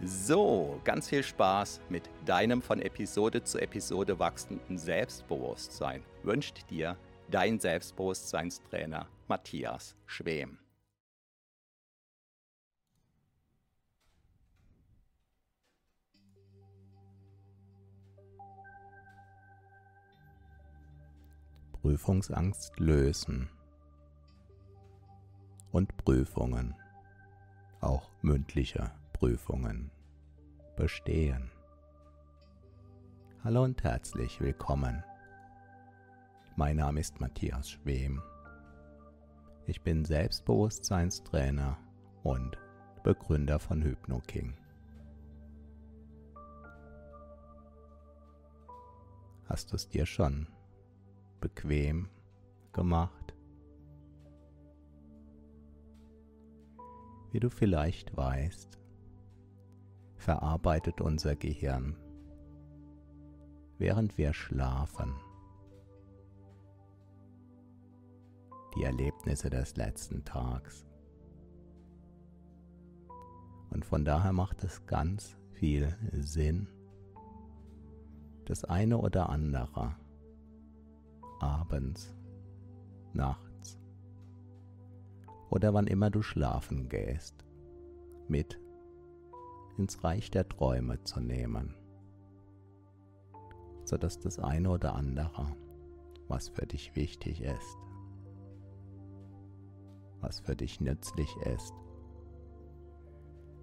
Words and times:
So, 0.00 0.80
ganz 0.84 1.08
viel 1.08 1.24
Spaß 1.24 1.80
mit 1.88 2.08
deinem 2.24 2.62
von 2.62 2.80
Episode 2.80 3.42
zu 3.42 3.58
Episode 3.60 4.16
wachsenden 4.20 4.78
Selbstbewusstsein 4.78 6.04
wünscht 6.22 6.70
dir 6.70 6.96
dein 7.28 7.58
Selbstbewusstseinstrainer 7.58 9.08
Matthias 9.26 9.96
Schwem. 10.06 10.58
Prüfungsangst 21.72 22.78
lösen 22.78 23.50
und 25.72 25.96
Prüfungen, 25.96 26.76
auch 27.80 28.10
mündliche 28.22 28.92
Prüfungen, 29.18 29.90
bestehen. 30.76 31.50
Hallo 33.42 33.64
und 33.64 33.82
herzlich 33.82 34.40
willkommen. 34.40 35.02
Mein 36.54 36.76
Name 36.76 37.00
ist 37.00 37.18
Matthias 37.18 37.68
Schwem. 37.68 38.22
Ich 39.66 39.82
bin 39.82 40.04
Selbstbewusstseinstrainer 40.04 41.76
und 42.22 42.56
Begründer 43.02 43.58
von 43.58 43.82
HypnoKing. 43.82 44.56
Hast 49.46 49.72
du 49.72 49.74
es 49.74 49.88
dir 49.88 50.06
schon 50.06 50.46
bequem 51.40 52.08
gemacht. 52.72 53.34
Wie 57.32 57.40
du 57.40 57.50
vielleicht 57.50 58.16
weißt, 58.16 58.77
verarbeitet 60.28 61.00
unser 61.00 61.36
Gehirn, 61.36 61.96
während 63.78 64.18
wir 64.18 64.34
schlafen, 64.34 65.14
die 68.76 68.82
Erlebnisse 68.82 69.48
des 69.48 69.76
letzten 69.76 70.26
Tags. 70.26 70.86
Und 73.70 73.86
von 73.86 74.04
daher 74.04 74.34
macht 74.34 74.62
es 74.64 74.84
ganz 74.84 75.38
viel 75.52 75.96
Sinn, 76.12 76.68
das 78.44 78.66
eine 78.66 78.98
oder 78.98 79.30
andere 79.30 79.96
abends, 81.40 82.14
nachts 83.14 83.80
oder 85.48 85.72
wann 85.72 85.86
immer 85.86 86.10
du 86.10 86.20
schlafen 86.20 86.90
gehst, 86.90 87.46
mit 88.28 88.60
ins 89.78 90.02
Reich 90.02 90.30
der 90.30 90.48
Träume 90.48 91.02
zu 91.04 91.20
nehmen, 91.20 91.74
sodass 93.84 94.18
das 94.18 94.38
eine 94.38 94.70
oder 94.70 94.94
andere, 94.94 95.54
was 96.26 96.48
für 96.48 96.66
dich 96.66 96.94
wichtig 96.96 97.42
ist, 97.42 97.78
was 100.20 100.40
für 100.40 100.56
dich 100.56 100.80
nützlich 100.80 101.34
ist, 101.38 101.72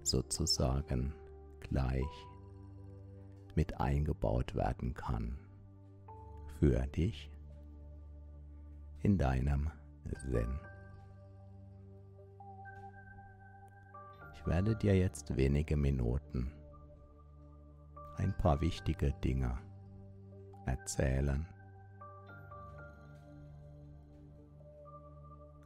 sozusagen 0.02 1.14
gleich 1.60 2.26
mit 3.54 3.80
eingebaut 3.80 4.54
werden 4.54 4.94
kann 4.94 5.38
für 6.58 6.86
dich 6.86 7.30
in 9.02 9.18
deinem 9.18 9.70
Sinn. 10.30 10.58
Ich 14.46 14.52
werde 14.52 14.76
dir 14.76 14.96
jetzt 14.96 15.36
wenige 15.36 15.76
Minuten 15.76 16.52
ein 18.16 18.32
paar 18.38 18.60
wichtige 18.60 19.12
Dinge 19.14 19.58
erzählen, 20.66 21.44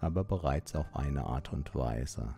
aber 0.01 0.25
bereits 0.25 0.75
auf 0.75 0.97
eine 0.97 1.27
Art 1.27 1.53
und 1.53 1.75
Weise, 1.75 2.35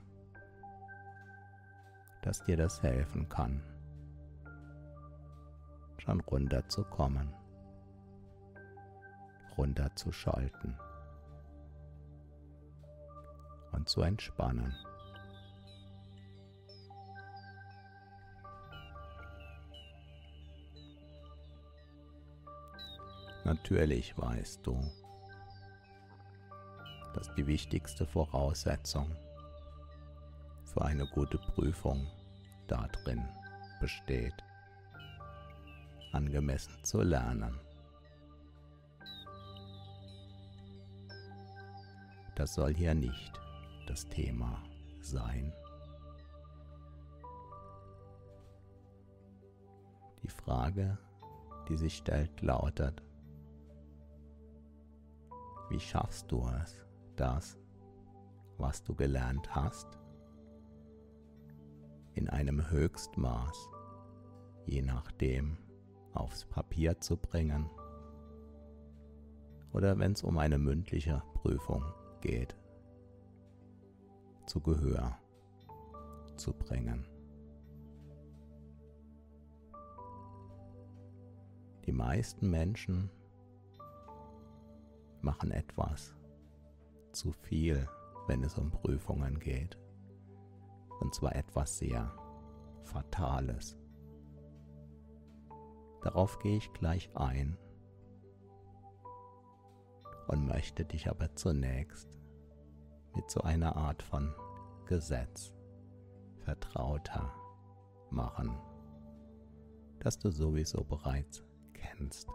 dass 2.22 2.42
dir 2.42 2.56
das 2.56 2.82
helfen 2.82 3.28
kann, 3.28 3.62
schon 5.98 6.18
runterzukommen, 6.22 7.32
runterzuschalten 9.56 10.76
und 13.70 13.88
zu 13.88 14.02
entspannen. 14.02 14.74
Natürlich 23.44 24.16
weißt 24.16 24.66
du, 24.66 24.80
dass 27.14 27.34
die 27.34 27.46
wichtigste 27.46 28.06
Voraussetzung 28.06 29.14
für 30.64 30.82
eine 30.82 31.06
gute 31.06 31.38
Prüfung 31.38 32.06
darin 32.68 33.22
besteht, 33.80 34.34
angemessen 36.12 36.72
zu 36.84 37.02
lernen. 37.02 37.58
Das 42.34 42.54
soll 42.54 42.74
hier 42.74 42.94
nicht 42.94 43.38
das 43.86 44.08
Thema 44.08 44.62
sein. 45.00 45.52
Die 50.22 50.28
Frage, 50.28 50.96
die 51.68 51.76
sich 51.76 51.96
stellt, 51.96 52.40
lautet, 52.40 53.02
wie 55.72 55.80
schaffst 55.80 56.30
du 56.30 56.46
es, 56.62 56.84
das, 57.16 57.58
was 58.58 58.84
du 58.84 58.94
gelernt 58.94 59.54
hast, 59.54 59.98
in 62.12 62.28
einem 62.28 62.70
Höchstmaß, 62.70 63.70
je 64.66 64.82
nachdem, 64.82 65.56
aufs 66.12 66.44
Papier 66.44 67.00
zu 67.00 67.16
bringen 67.16 67.70
oder 69.72 69.98
wenn 69.98 70.12
es 70.12 70.22
um 70.22 70.36
eine 70.36 70.58
mündliche 70.58 71.22
Prüfung 71.32 71.82
geht, 72.20 72.54
zu 74.44 74.60
Gehör 74.60 75.18
zu 76.36 76.52
bringen. 76.52 77.06
Die 81.86 81.92
meisten 81.92 82.50
Menschen 82.50 83.08
machen 85.22 85.50
etwas 85.50 86.14
zu 87.12 87.32
viel, 87.32 87.88
wenn 88.26 88.42
es 88.42 88.58
um 88.58 88.70
Prüfungen 88.70 89.38
geht. 89.38 89.78
Und 91.00 91.14
zwar 91.14 91.34
etwas 91.34 91.78
sehr 91.78 92.12
Fatales. 92.84 93.76
Darauf 96.02 96.38
gehe 96.38 96.56
ich 96.56 96.72
gleich 96.72 97.10
ein 97.14 97.56
und 100.28 100.46
möchte 100.46 100.84
dich 100.84 101.08
aber 101.08 101.34
zunächst 101.34 102.18
mit 103.14 103.30
so 103.30 103.40
einer 103.42 103.76
Art 103.76 104.02
von 104.02 104.34
Gesetz 104.86 105.52
vertrauter 106.38 107.32
machen, 108.10 108.56
das 110.00 110.18
du 110.18 110.30
sowieso 110.30 110.82
bereits 110.84 111.44
kennst. 111.72 112.28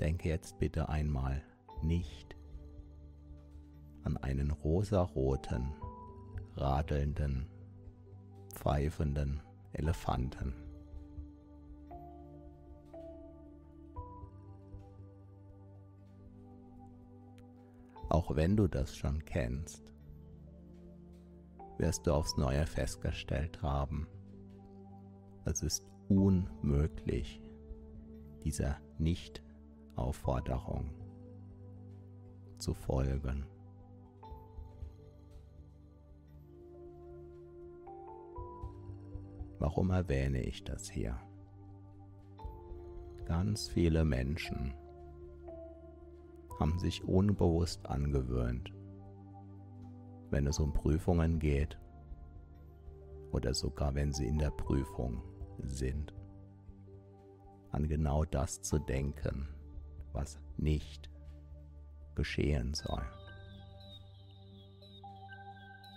Denke 0.00 0.28
jetzt 0.28 0.58
bitte 0.58 0.88
einmal 0.88 1.42
nicht 1.82 2.36
an 4.02 4.16
einen 4.18 4.50
rosaroten, 4.50 5.72
radelnden, 6.56 7.46
pfeifenden 8.54 9.40
Elefanten. 9.72 10.54
Auch 18.08 18.36
wenn 18.36 18.56
du 18.56 18.68
das 18.68 18.94
schon 18.94 19.24
kennst, 19.24 19.92
wirst 21.78 22.06
du 22.06 22.12
aufs 22.12 22.36
Neue 22.36 22.66
festgestellt 22.66 23.62
haben, 23.62 24.06
es 25.44 25.62
ist 25.62 25.86
unmöglich, 26.08 27.42
dieser 28.44 28.78
Nicht-Aufforderung 29.94 30.90
zu 32.58 32.74
folgen. 32.74 33.46
Warum 39.58 39.90
erwähne 39.90 40.42
ich 40.42 40.64
das 40.64 40.90
hier? 40.90 41.16
Ganz 43.24 43.68
viele 43.68 44.04
Menschen 44.04 44.74
haben 46.58 46.78
sich 46.78 47.04
unbewusst 47.04 47.86
angewöhnt, 47.86 48.72
wenn 50.30 50.46
es 50.46 50.58
um 50.58 50.72
Prüfungen 50.72 51.38
geht 51.38 51.78
oder 53.32 53.54
sogar 53.54 53.94
wenn 53.94 54.12
sie 54.12 54.26
in 54.26 54.38
der 54.38 54.50
Prüfung 54.50 55.22
sind, 55.58 56.14
an 57.70 57.88
genau 57.88 58.24
das 58.24 58.60
zu 58.60 58.78
denken, 58.78 59.53
was 60.14 60.38
nicht 60.56 61.10
geschehen 62.14 62.72
soll. 62.74 63.02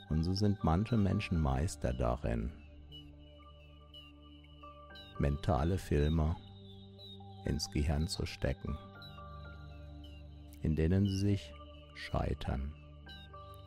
Und 0.10 0.24
so 0.24 0.34
sind 0.34 0.64
manche 0.64 0.98
Menschen 0.98 1.40
Meister 1.40 1.94
darin, 1.94 2.52
mentale 5.20 5.78
Filme 5.78 6.36
ins 7.46 7.70
Gehirn 7.72 8.08
zu 8.08 8.26
stecken, 8.26 8.78
in 10.62 10.76
denen 10.76 11.08
sie 11.08 11.18
sich 11.18 11.54
scheitern 11.96 12.74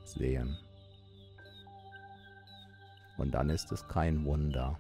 sehen. 0.05 0.57
Und 3.19 3.33
dann 3.33 3.51
ist 3.51 3.71
es 3.71 3.87
kein 3.87 4.25
Wunder, 4.25 4.79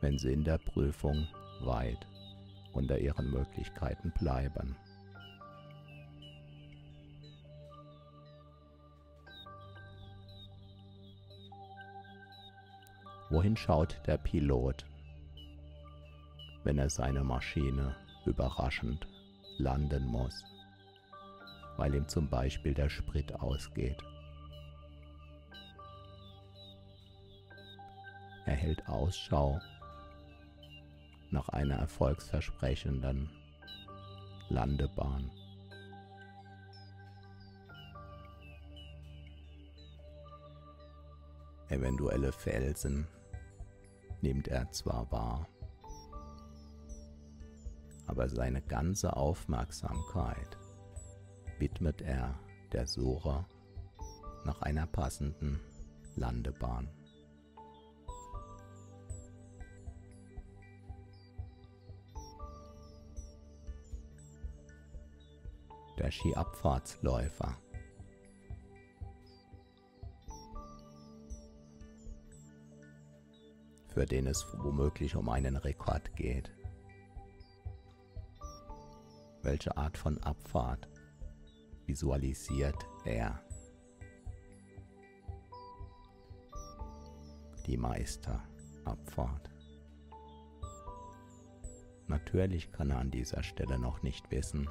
wenn 0.00 0.16
sie 0.18 0.32
in 0.32 0.44
der 0.44 0.58
Prüfung 0.58 1.26
weit 1.60 2.06
unter 2.72 2.98
ihren 2.98 3.30
Möglichkeiten 3.30 4.12
bleiben. 4.18 4.76
Wohin 13.30 13.56
schaut 13.56 14.00
der 14.06 14.16
Pilot? 14.16 14.86
wenn 16.68 16.78
er 16.78 16.90
seine 16.90 17.24
Maschine 17.24 17.96
überraschend 18.26 19.08
landen 19.56 20.04
muss, 20.04 20.44
weil 21.78 21.94
ihm 21.94 22.06
zum 22.06 22.28
Beispiel 22.28 22.74
der 22.74 22.90
Sprit 22.90 23.32
ausgeht. 23.40 23.96
Er 28.44 28.54
hält 28.54 28.86
Ausschau 28.86 29.58
nach 31.30 31.48
einer 31.50 31.76
erfolgsversprechenden 31.76 33.30
Landebahn. 34.48 35.30
Eventuelle 41.68 42.32
Felsen 42.32 43.06
nimmt 44.22 44.48
er 44.48 44.70
zwar 44.70 45.10
wahr, 45.12 45.46
aber 48.06 48.28
seine 48.28 48.62
ganze 48.62 49.14
Aufmerksamkeit 49.14 50.56
widmet 51.58 52.00
er 52.00 52.38
der 52.72 52.86
Suche 52.86 53.44
nach 54.44 54.62
einer 54.62 54.86
passenden 54.86 55.60
Landebahn. 56.16 56.88
Der 65.98 66.10
Skiabfahrtsläufer 66.10 67.56
für 73.98 74.06
den 74.06 74.28
es 74.28 74.46
womöglich 74.58 75.16
um 75.16 75.28
einen 75.28 75.56
Rekord 75.56 76.14
geht. 76.14 76.52
Welche 79.42 79.76
Art 79.76 79.98
von 79.98 80.22
Abfahrt 80.22 80.88
visualisiert 81.84 82.86
er? 83.04 83.42
Die 87.66 87.76
Meisterabfahrt. 87.76 89.50
Natürlich 92.06 92.70
kann 92.70 92.90
er 92.90 92.98
an 92.98 93.10
dieser 93.10 93.42
Stelle 93.42 93.80
noch 93.80 94.02
nicht 94.02 94.30
wissen, 94.30 94.68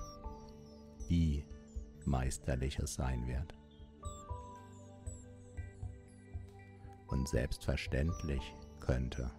wie 1.07 1.45
meisterlich 2.05 2.79
es 2.79 2.95
sein 2.95 3.27
wird. 3.27 3.53
Und 7.07 7.27
selbstverständlich 7.27 8.55
könnte 8.79 9.31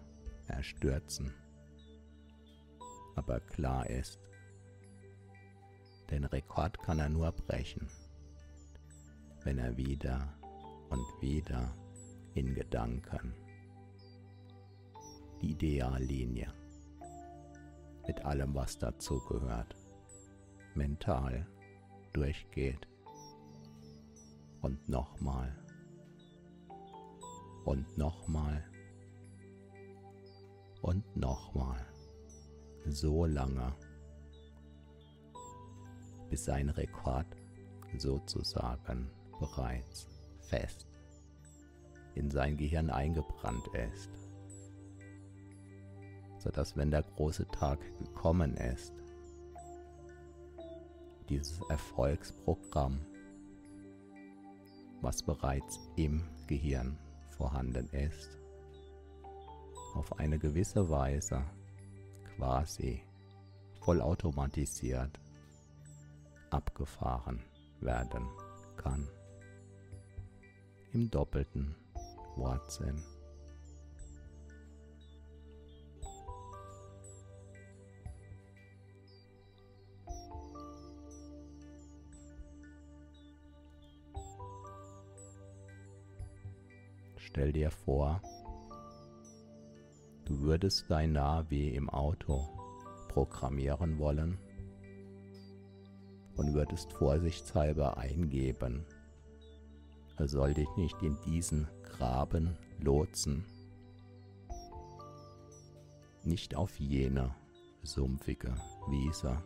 er 0.47 0.63
stürzen. 0.63 1.33
Aber 3.15 3.39
klar 3.39 3.89
ist, 3.89 4.19
den 6.09 6.23
Rekord 6.23 6.81
kann 6.81 6.99
er 6.99 7.09
nur 7.09 7.31
brechen, 7.31 7.87
wenn 9.43 9.59
er 9.59 9.77
wieder 9.77 10.33
und 10.89 11.05
wieder 11.21 11.75
in 12.33 12.55
Gedanken 12.55 13.33
die 15.41 15.51
Ideallinie 15.51 16.51
mit 18.07 18.25
allem, 18.25 18.55
was 18.55 18.77
dazugehört, 18.77 19.75
mental 20.73 21.45
durchgeht. 22.13 22.87
Und 24.61 24.87
nochmal. 24.89 25.55
Und 27.65 27.97
nochmal. 27.97 28.63
Und 30.81 31.15
nochmal. 31.15 31.85
So 32.85 33.25
lange. 33.25 33.73
Bis 36.29 36.45
sein 36.45 36.69
Rekord 36.69 37.27
sozusagen 37.97 39.09
bereits 39.39 40.07
fest 40.41 40.89
in 42.15 42.29
sein 42.29 42.57
Gehirn 42.57 42.89
eingebrannt 42.89 43.67
ist, 43.69 44.09
sodass 46.37 46.75
wenn 46.75 46.91
der 46.91 47.03
große 47.03 47.47
Tag 47.47 47.79
gekommen 47.97 48.55
ist, 48.57 48.93
dieses 51.29 51.61
Erfolgsprogramm, 51.69 52.99
was 55.01 55.23
bereits 55.23 55.79
im 55.95 56.27
Gehirn 56.47 56.97
vorhanden 57.29 57.87
ist, 57.91 58.37
auf 59.93 60.19
eine 60.19 60.39
gewisse 60.39 60.89
Weise 60.89 61.43
quasi 62.35 63.01
vollautomatisiert 63.81 65.19
abgefahren 66.49 67.43
werden 67.79 68.27
kann. 68.77 69.07
Im 70.93 71.09
doppelten 71.09 71.75
Wortsinn. 72.35 73.01
Stell 87.39 87.53
dir 87.53 87.71
vor, 87.71 88.21
du 90.25 90.41
würdest 90.41 90.83
dein 90.89 91.13
Navi 91.13 91.69
im 91.69 91.89
Auto 91.89 92.49
programmieren 93.07 93.97
wollen 93.97 94.37
und 96.35 96.53
würdest 96.53 96.91
vorsichtshalber 96.91 97.97
eingeben, 97.97 98.85
er 100.17 100.27
soll 100.27 100.53
dich 100.53 100.67
nicht 100.75 101.01
in 101.01 101.17
diesen 101.25 101.65
Graben 101.81 102.57
lotsen, 102.81 103.45
nicht 106.25 106.55
auf 106.55 106.77
jene 106.77 107.33
sumpfige 107.83 108.53
Wiese. 108.89 109.41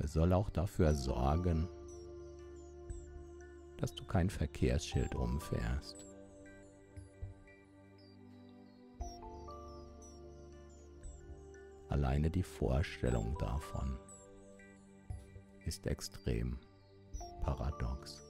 Er 0.00 0.08
soll 0.08 0.32
auch 0.32 0.50
dafür 0.50 0.92
sorgen, 0.92 1.68
dass 3.82 3.96
du 3.96 4.04
kein 4.04 4.30
Verkehrsschild 4.30 5.16
umfährst. 5.16 5.96
Alleine 11.88 12.30
die 12.30 12.44
Vorstellung 12.44 13.36
davon 13.38 13.98
ist 15.66 15.88
extrem 15.88 16.60
paradox. 17.40 18.22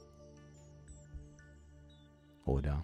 Oder? 2.45 2.83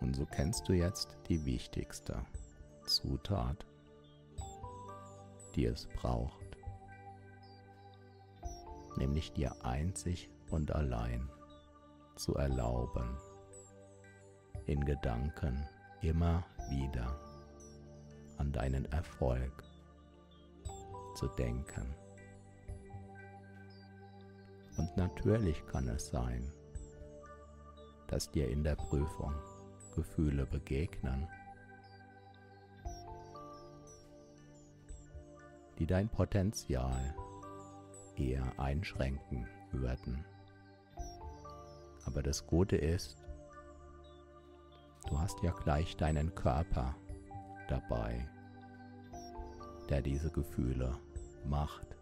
Und 0.00 0.14
so 0.14 0.24
kennst 0.26 0.68
du 0.68 0.74
jetzt 0.74 1.18
die 1.28 1.44
wichtigste 1.44 2.24
Zutat, 2.84 3.66
die 5.56 5.64
es 5.64 5.88
braucht, 5.88 6.45
nämlich 8.96 9.32
dir 9.32 9.64
einzig 9.64 10.30
und 10.50 10.72
allein 10.72 11.28
zu 12.16 12.34
erlauben, 12.34 13.16
in 14.66 14.84
Gedanken 14.84 15.66
immer 16.02 16.44
wieder 16.70 17.20
an 18.38 18.52
deinen 18.52 18.84
Erfolg 18.86 19.62
zu 21.14 21.28
denken. 21.28 21.94
Und 24.76 24.96
natürlich 24.96 25.66
kann 25.66 25.88
es 25.88 26.08
sein, 26.08 26.52
dass 28.08 28.30
dir 28.30 28.48
in 28.48 28.62
der 28.62 28.76
Prüfung 28.76 29.34
Gefühle 29.94 30.46
begegnen, 30.46 31.26
die 35.78 35.86
dein 35.86 36.08
Potenzial 36.08 37.14
eher 38.18 38.58
einschränken 38.58 39.46
würden. 39.72 40.24
Aber 42.04 42.22
das 42.22 42.46
Gute 42.46 42.76
ist, 42.76 43.16
du 45.08 45.18
hast 45.18 45.42
ja 45.42 45.52
gleich 45.52 45.96
deinen 45.96 46.34
Körper 46.34 46.94
dabei, 47.68 48.28
der 49.88 50.02
diese 50.02 50.30
Gefühle 50.30 50.98
macht. 51.44 51.96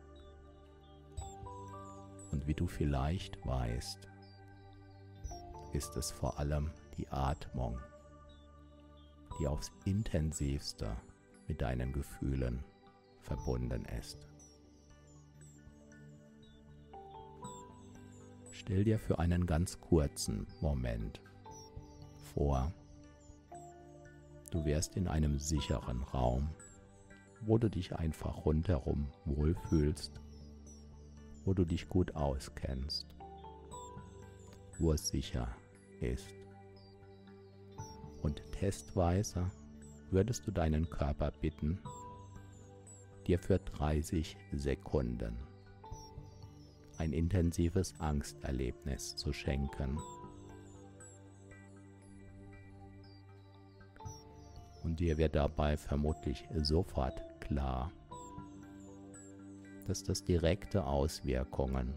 Und 2.33 2.47
wie 2.47 2.55
du 2.55 2.67
vielleicht 2.67 3.45
weißt, 3.47 4.09
ist 5.73 5.97
es 5.97 6.11
vor 6.11 6.39
allem 6.39 6.71
die 6.97 7.09
Atmung, 7.09 7.79
die 9.39 9.47
aufs 9.47 9.73
intensivste 9.85 10.97
mit 11.49 11.61
deinen 11.61 11.93
Gefühlen 11.93 12.65
verbunden 13.21 13.85
ist. 13.99 14.27
Stell 18.65 18.85
dir 18.85 18.99
für 18.99 19.19
einen 19.19 19.45
ganz 19.45 19.79
kurzen 19.79 20.47
Moment 20.63 21.21
vor, 22.33 22.73
du 24.51 24.65
wärst 24.65 24.97
in 24.97 25.07
einem 25.07 25.39
sicheren 25.39 26.03
Raum, 26.03 26.49
wo 27.43 27.59
du 27.59 27.69
dich 27.69 27.95
einfach 27.95 28.47
rundherum 28.47 29.09
wohlfühlst, 29.27 30.19
wo 31.45 31.53
du 31.53 31.67
dich 31.67 31.91
gut 31.91 32.15
auskennst, 32.15 33.15
wo 34.79 34.95
es 34.95 35.09
sicher 35.09 35.55
ist. 36.01 36.35
Und 38.23 38.43
testweise 38.53 39.51
würdest 40.11 40.47
du 40.47 40.51
deinen 40.51 40.89
Körper 40.89 41.33
bitten, 41.33 41.81
dir 43.27 43.39
für 43.39 43.59
30 43.59 44.39
Sekunden 44.53 45.37
ein 46.99 47.13
intensives 47.13 47.95
Angsterlebnis 47.99 49.17
zu 49.17 49.33
schenken. 49.33 49.99
Und 54.83 55.01
dir 55.01 55.17
wird 55.17 55.35
dabei 55.35 55.77
vermutlich 55.77 56.47
sofort 56.57 57.23
klar, 57.41 57.91
dass 59.87 60.03
das 60.03 60.25
direkte 60.25 60.85
Auswirkungen 60.85 61.95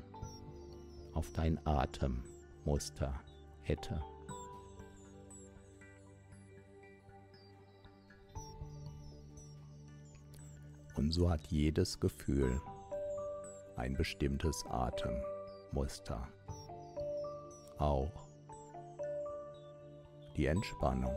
auf 1.14 1.32
dein 1.34 1.60
Atemmuster 1.66 3.20
hätte. 3.62 4.02
Und 10.96 11.12
so 11.12 11.30
hat 11.30 11.46
jedes 11.48 12.00
Gefühl 12.00 12.60
ein 13.78 13.96
bestimmtes 13.96 14.66
Atemmuster. 14.68 16.28
Auch 17.78 18.28
die 20.36 20.48
Entspannung. 20.48 21.16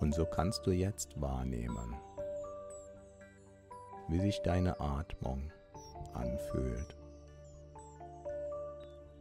Und 0.00 0.14
so 0.14 0.26
kannst 0.26 0.66
du 0.66 0.70
jetzt 0.70 1.20
wahrnehmen, 1.20 1.96
wie 4.08 4.20
sich 4.20 4.40
deine 4.42 4.78
Atmung 4.78 5.50
anfühlt, 6.12 6.96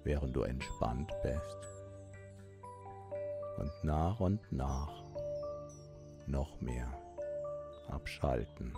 während 0.03 0.35
du 0.35 0.41
entspannt 0.41 1.11
bist 1.23 1.57
und 3.57 3.71
nach 3.83 4.19
und 4.19 4.51
nach 4.51 5.03
noch 6.27 6.59
mehr 6.59 7.04
abschalten 7.89 8.73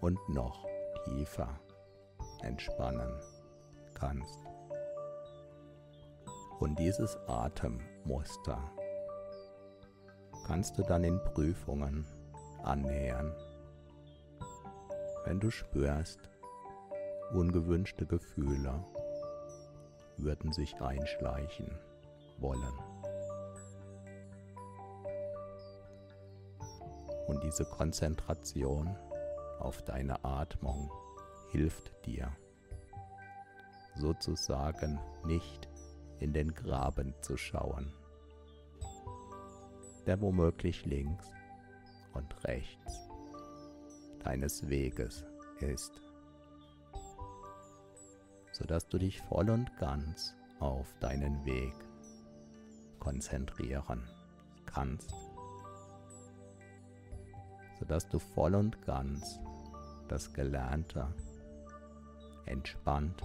und 0.00 0.18
noch 0.28 0.66
tiefer 1.04 1.48
entspannen 2.42 3.20
kannst. 3.94 4.38
Und 6.60 6.78
dieses 6.78 7.16
Atemmuster 7.26 8.58
kannst 10.46 10.78
du 10.78 10.82
dann 10.82 11.04
in 11.04 11.22
Prüfungen 11.24 12.06
annähern, 12.62 13.34
wenn 15.24 15.40
du 15.40 15.50
spürst, 15.50 16.20
ungewünschte 17.32 18.06
Gefühle 18.06 18.84
würden 20.18 20.52
sich 20.52 20.80
einschleichen 20.80 21.78
wollen. 22.38 22.83
Und 27.34 27.42
diese 27.42 27.64
Konzentration 27.64 28.96
auf 29.58 29.82
deine 29.82 30.24
Atmung 30.24 30.88
hilft 31.50 31.92
dir, 32.06 32.30
sozusagen 33.96 35.00
nicht 35.24 35.68
in 36.20 36.32
den 36.32 36.54
Graben 36.54 37.12
zu 37.22 37.36
schauen, 37.36 37.92
der 40.06 40.20
womöglich 40.20 40.86
links 40.86 41.28
und 42.12 42.44
rechts 42.44 43.08
deines 44.22 44.68
Weges 44.68 45.24
ist, 45.58 46.00
sodass 48.52 48.86
du 48.86 48.98
dich 48.98 49.20
voll 49.22 49.50
und 49.50 49.76
ganz 49.78 50.36
auf 50.60 50.94
deinen 51.00 51.44
Weg 51.44 51.74
konzentrieren 53.00 54.08
kannst, 54.66 55.12
sodass 57.78 58.08
du 58.08 58.18
voll 58.18 58.54
und 58.54 58.80
ganz 58.86 59.40
das 60.08 60.32
Gelernte 60.32 61.06
entspannt, 62.46 63.22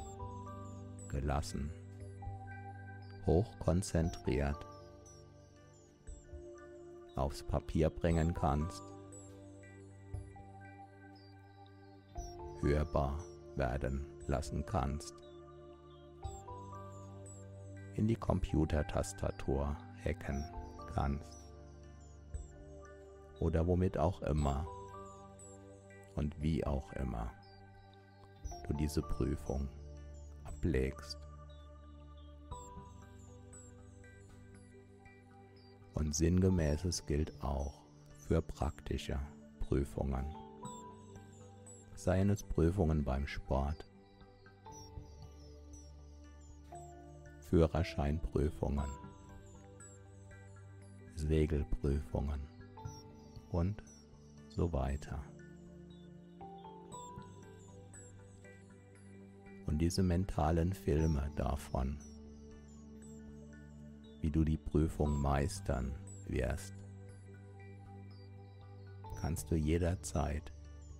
gelassen, 1.10 1.72
hochkonzentriert 3.26 4.66
aufs 7.16 7.44
Papier 7.44 7.90
bringen 7.90 8.34
kannst, 8.34 8.84
hörbar 12.62 13.18
werden 13.56 14.06
lassen 14.28 14.66
kannst 14.66 15.14
in 18.00 18.08
die 18.08 18.16
Computertastatur 18.16 19.76
hacken 20.06 20.44
kannst. 20.94 21.49
Oder 23.40 23.66
womit 23.68 23.98
auch 23.98 24.22
immer 24.22 24.68
und 26.16 26.42
wie 26.42 26.66
auch 26.66 26.92
immer 26.94 27.32
du 28.68 28.74
diese 28.74 29.02
Prüfung 29.02 29.68
ablegst. 30.44 31.18
Und 35.94 36.16
sinngemäßes 36.16 37.06
gilt 37.06 37.42
auch 37.42 37.82
für 38.28 38.42
praktische 38.42 39.20
Prüfungen. 39.60 40.26
Seien 41.96 42.30
es 42.30 42.44
Prüfungen 42.44 43.04
beim 43.04 43.28
Sport, 43.28 43.90
Führerscheinprüfungen, 47.50 48.90
Segelprüfungen 51.16 52.49
und 53.50 53.84
so 54.50 54.72
weiter. 54.74 55.24
Und 59.66 59.78
diese 59.78 60.02
mentalen 60.02 60.74
Filme 60.74 61.32
davon, 61.36 62.00
wie 64.22 64.32
du 64.32 64.44
die 64.44 64.58
Prüfung 64.58 65.22
meistern 65.22 65.94
wirst, 66.28 66.74
kannst 69.22 69.52
du 69.52 69.56
jederzeit 69.56 70.52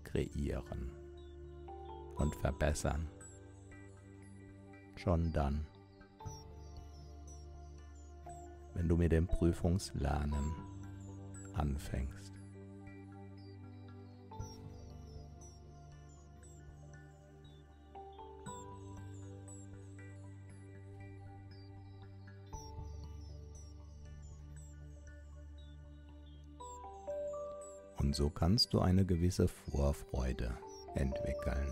kreieren 0.04 0.92
und 2.16 2.36
verbessern. 2.36 3.08
Schon 4.96 5.32
dann, 5.32 5.66
wenn 8.74 8.88
du 8.88 8.98
mit 8.98 9.12
dem 9.12 9.28
Prüfungslernen 9.28 10.54
anfängst. 11.54 12.39
Und 28.10 28.16
so 28.16 28.28
kannst 28.28 28.74
du 28.74 28.80
eine 28.80 29.06
gewisse 29.06 29.48
Vorfreude 29.48 30.58
entwickeln 30.96 31.72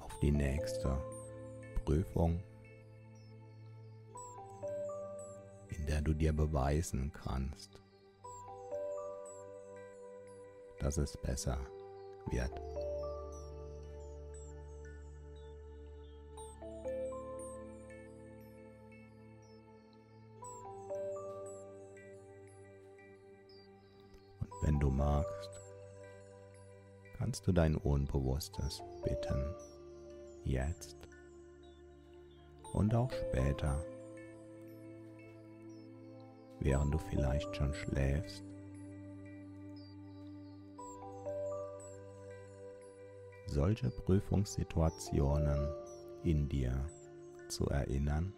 auf 0.00 0.18
die 0.18 0.32
nächste 0.32 1.00
Prüfung, 1.84 2.42
in 5.68 5.86
der 5.86 6.00
du 6.00 6.12
dir 6.12 6.32
beweisen 6.32 7.12
kannst, 7.12 7.80
dass 10.80 10.98
es 10.98 11.16
besser 11.16 11.60
wird. 12.32 12.65
Wenn 24.76 24.80
du 24.80 24.90
magst, 24.90 25.50
kannst 27.16 27.46
du 27.46 27.52
dein 27.52 27.76
Unbewusstes 27.76 28.82
bitten, 29.02 29.54
jetzt 30.44 30.98
und 32.74 32.94
auch 32.94 33.10
später, 33.10 33.82
während 36.60 36.92
du 36.92 36.98
vielleicht 36.98 37.56
schon 37.56 37.72
schläfst, 37.72 38.44
solche 43.46 43.88
Prüfungssituationen 43.88 45.70
in 46.22 46.50
dir 46.50 46.84
zu 47.48 47.66
erinnern, 47.70 48.34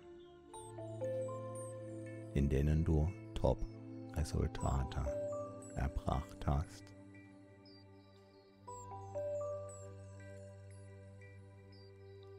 in 2.35 2.49
denen 2.49 2.85
du 2.85 3.09
Top-Resultate 3.35 5.28
erbracht 5.79 6.47
hast. 6.47 6.85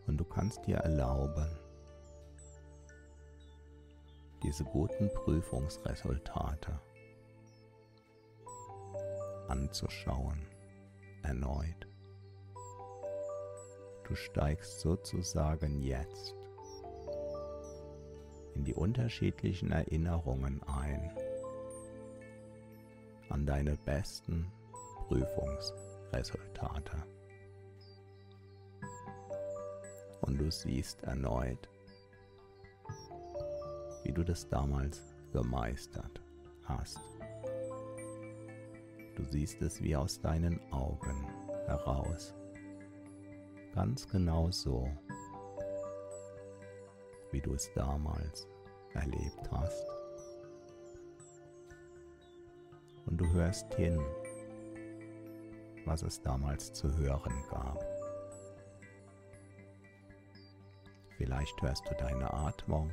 Und 0.07 0.17
du 0.17 0.25
kannst 0.25 0.65
dir 0.65 0.77
erlauben, 0.77 1.47
diese 4.43 4.63
guten 4.63 5.13
Prüfungsresultate 5.13 6.79
anzuschauen, 9.47 10.45
erneut. 11.23 11.87
Du 14.07 14.15
steigst 14.15 14.79
sozusagen 14.79 15.81
jetzt 15.81 16.35
in 18.55 18.63
die 18.63 18.73
unterschiedlichen 18.73 19.71
Erinnerungen 19.71 20.61
ein 20.63 21.11
an 23.29 23.45
deine 23.45 23.77
besten 23.77 24.51
Prüfungsresultate. 25.07 27.03
Und 30.21 30.37
du 30.37 30.51
siehst 30.51 31.03
erneut, 31.03 31.69
wie 34.03 34.11
du 34.11 34.23
das 34.23 34.47
damals 34.47 35.03
gemeistert 35.31 36.21
hast. 36.63 36.99
Du 39.15 39.23
siehst 39.25 39.61
es 39.61 39.81
wie 39.81 39.95
aus 39.95 40.19
deinen 40.21 40.59
Augen 40.71 41.27
heraus. 41.65 42.33
Ganz 43.73 44.07
genau 44.07 44.49
so, 44.51 44.89
wie 47.31 47.41
du 47.41 47.53
es 47.53 47.71
damals 47.73 48.47
erlebt 48.93 49.51
hast. 49.51 49.98
Du 53.19 53.29
hörst 53.33 53.73
hin, 53.73 54.01
was 55.85 56.03
es 56.03 56.21
damals 56.21 56.71
zu 56.71 56.95
hören 56.97 57.43
gab. 57.49 57.83
Vielleicht 61.17 61.61
hörst 61.61 61.85
du 61.89 61.95
deine 61.95 62.33
Atmung, 62.33 62.91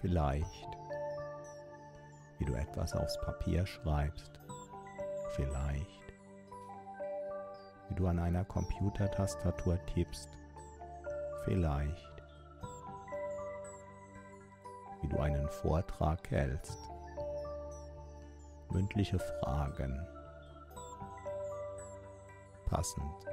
vielleicht 0.00 0.66
wie 2.38 2.44
du 2.44 2.54
etwas 2.54 2.92
aufs 2.92 3.20
Papier 3.20 3.64
schreibst, 3.64 4.40
vielleicht 5.36 6.12
wie 7.88 7.94
du 7.94 8.08
an 8.08 8.18
einer 8.18 8.44
Computertastatur 8.44 9.78
tippst, 9.94 10.28
vielleicht 11.44 12.22
wie 15.02 15.08
du 15.08 15.20
einen 15.20 15.48
Vortrag 15.48 16.28
hältst 16.32 16.87
mündliche 18.78 19.18
Fragen 19.18 20.06
passend, 22.66 23.26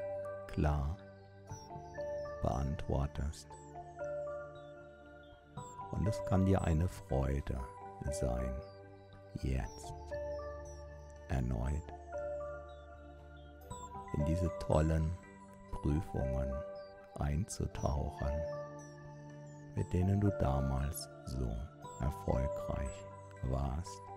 klar 0.48 0.98
beantwortest. 2.42 3.48
Und 5.92 6.08
es 6.08 6.20
kann 6.26 6.48
dir 6.48 6.64
eine 6.64 6.88
Freude 6.88 7.60
sein, 8.12 8.56
jetzt 9.44 9.94
erneut 11.30 11.94
in 14.18 14.26
diese 14.26 14.52
tollen 14.58 15.16
Prüfungen 15.74 16.52
einzutauchen, 17.20 18.34
mit 19.76 19.94
denen 19.94 20.20
du 20.20 20.32
damals 20.40 21.08
so 21.26 21.48
erfolgreich 22.02 23.06
warst. 23.44 24.15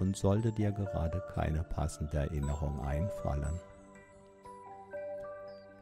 Und 0.00 0.16
sollte 0.16 0.50
dir 0.50 0.72
gerade 0.72 1.22
keine 1.34 1.62
passende 1.62 2.16
Erinnerung 2.16 2.80
einfallen, 2.80 3.60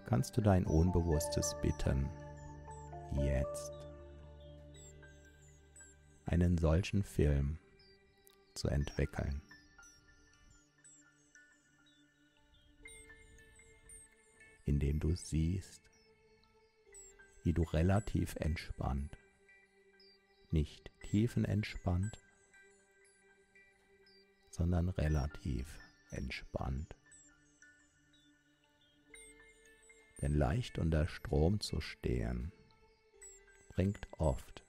kannst 0.07 0.37
du 0.37 0.41
dein 0.41 0.65
Unbewusstes 0.65 1.55
bitten, 1.63 2.11
jetzt 3.15 3.73
einen 6.27 6.59
solchen 6.59 7.05
Film 7.05 7.59
zu 8.55 8.69
entwickeln. 8.69 9.41
in 14.65 14.79
dem 14.79 15.01
du 15.01 15.15
siehst, 15.15 15.81
wie 17.43 17.55
du 17.55 17.63
relativ 17.63 18.37
entspannt, 18.37 19.17
nicht 20.51 20.91
tiefenentspannt, 21.01 22.19
sondern 24.59 24.89
relativ 24.91 25.79
entspannt. 26.11 26.95
Denn 30.21 30.35
leicht 30.35 30.79
unter 30.79 31.07
Strom 31.07 31.61
zu 31.61 31.81
stehen, 31.81 32.53
bringt 33.71 34.09
oft 34.19 34.65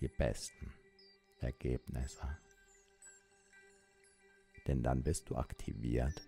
die 0.00 0.08
besten 0.08 0.74
Ergebnisse. 1.38 2.36
Denn 4.66 4.82
dann 4.82 5.02
bist 5.02 5.30
du 5.30 5.36
aktiviert. 5.36 6.20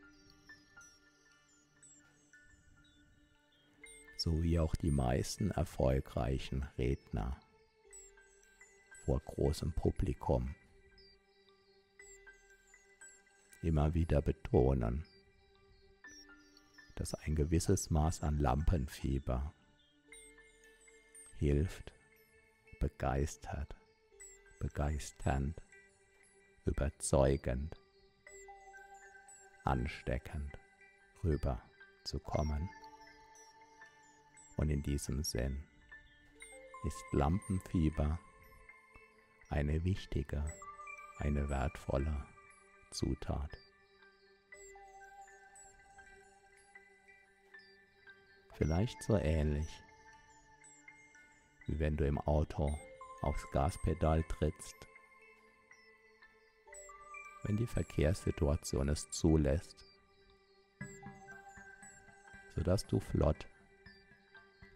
so 4.23 4.41
wie 4.41 4.61
auch 4.61 4.77
die 4.77 4.93
meisten 4.93 5.51
erfolgreichen 5.51 6.62
Redner 6.79 7.37
vor 9.05 9.19
großem 9.19 9.73
Publikum 9.73 10.55
immer 13.62 13.94
wieder 13.94 14.20
betonen, 14.20 15.05
dass 16.96 17.14
ein 17.14 17.35
gewisses 17.35 17.90
Maß 17.90 18.22
an 18.22 18.38
Lampenfieber 18.38 19.55
hilft, 21.38 21.92
begeistert, 22.81 23.75
begeisternd, 24.59 25.61
überzeugend, 26.64 27.77
ansteckend 29.64 30.53
rüberzukommen. 31.25 32.68
Und 34.57 34.70
in 34.70 34.83
diesem 34.83 35.22
Sinn 35.22 35.64
ist 36.85 37.05
Lampenfieber 37.12 38.18
eine 39.48 39.85
wichtige, 39.85 40.44
eine 41.18 41.48
wertvolle 41.48 42.27
Zutat. 42.93 43.51
Vielleicht 48.55 49.03
so 49.03 49.17
ähnlich, 49.17 49.69
wie 51.67 51.79
wenn 51.81 51.97
du 51.97 52.07
im 52.07 52.19
Auto 52.19 52.79
aufs 53.23 53.51
Gaspedal 53.51 54.23
trittst, 54.25 54.77
wenn 57.45 57.57
die 57.57 57.67
Verkehrssituation 57.67 58.89
es 58.89 59.11
zulässt, 59.11 59.85
sodass 62.55 62.87
du 62.87 63.01
flott 63.01 63.49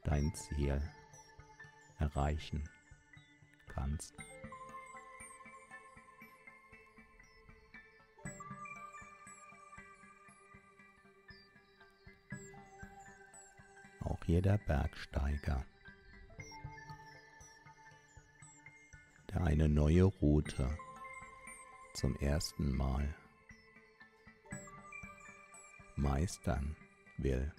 dein 0.04 0.34
Ziel 0.34 0.82
erreichen 1.98 2.68
kannst. 3.68 4.14
Jeder 14.26 14.58
Bergsteiger, 14.58 15.64
der 19.30 19.44
eine 19.44 19.68
neue 19.68 20.02
Route 20.02 20.76
zum 21.94 22.16
ersten 22.16 22.76
Mal 22.76 23.14
meistern 25.94 26.76
will, 27.18 27.52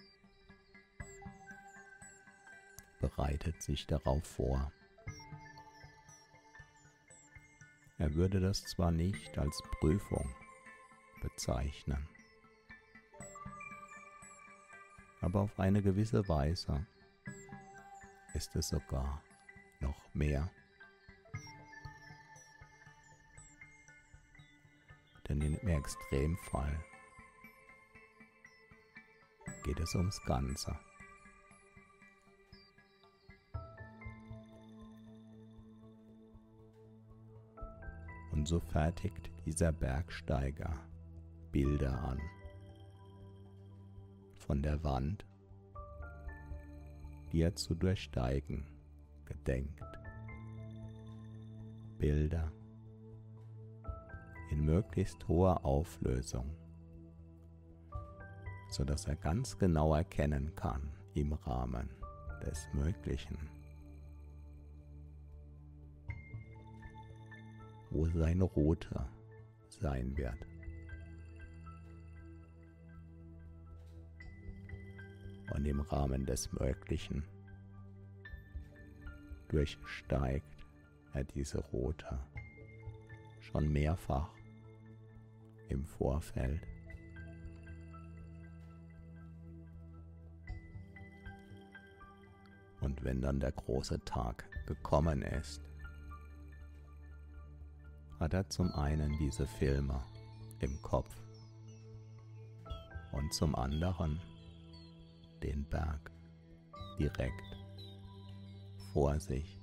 bereitet 2.99 3.61
sich 3.63 3.87
darauf 3.87 4.25
vor. 4.25 4.71
Er 7.97 8.13
würde 8.13 8.41
das 8.41 8.63
zwar 8.63 8.91
nicht 8.91 9.37
als 9.37 9.63
Prüfung 9.79 10.35
bezeichnen, 11.21 12.09
aber 15.21 15.41
auf 15.41 15.59
eine 15.59 15.81
gewisse 15.81 16.27
Weise 16.27 16.85
ist 18.33 18.55
es 18.55 18.69
sogar 18.69 19.21
noch 19.79 20.13
mehr. 20.13 20.49
Denn 25.27 25.41
im 25.41 25.55
Extremfall 25.67 26.83
geht 29.63 29.79
es 29.79 29.93
ums 29.95 30.21
Ganze. 30.23 30.77
Und 38.31 38.47
so 38.47 38.59
fertigt 38.59 39.29
dieser 39.45 39.71
Bergsteiger 39.71 40.79
Bilder 41.51 41.99
an 42.03 42.21
von 44.47 44.63
der 44.63 44.81
Wand, 44.81 45.25
die 47.31 47.41
er 47.41 47.53
zu 47.53 47.75
durchsteigen 47.75 48.65
gedenkt. 49.25 49.83
Bilder 51.97 52.51
in 54.49 54.63
möglichst 54.63 55.27
hoher 55.27 55.65
Auflösung, 55.65 56.55
so 58.69 58.85
dass 58.85 59.05
er 59.05 59.17
ganz 59.17 59.57
genau 59.57 59.93
erkennen 59.93 60.55
kann 60.55 60.93
im 61.13 61.33
Rahmen 61.33 61.89
des 62.45 62.69
Möglichen, 62.71 63.37
wo 67.89 68.07
seine 68.07 68.45
Route 68.45 69.09
sein 69.67 70.15
wird. 70.15 70.56
Und 75.53 75.65
im 75.65 75.81
Rahmen 75.81 76.25
des 76.25 76.51
Möglichen 76.51 77.23
durchsteigt 79.49 80.65
er 81.13 81.23
diese 81.23 81.59
Route 81.59 82.19
schon 83.39 83.71
mehrfach 83.71 84.29
im 85.69 85.85
Vorfeld. 85.85 86.61
Und 92.81 93.03
wenn 93.03 93.21
dann 93.21 93.39
der 93.39 93.51
große 93.51 93.99
Tag 94.05 94.45
gekommen 94.67 95.21
ist, 95.21 95.61
hat 98.19 98.33
er 98.33 98.47
zum 98.49 98.71
einen 98.73 99.17
diese 99.17 99.47
Filme 99.47 100.03
im 100.59 100.81
Kopf 100.81 101.15
und 103.11 103.33
zum 103.33 103.55
anderen 103.55 104.19
den 105.43 105.67
Berg 105.69 106.11
direkt 106.99 107.57
vor 108.93 109.19
sich 109.19 109.61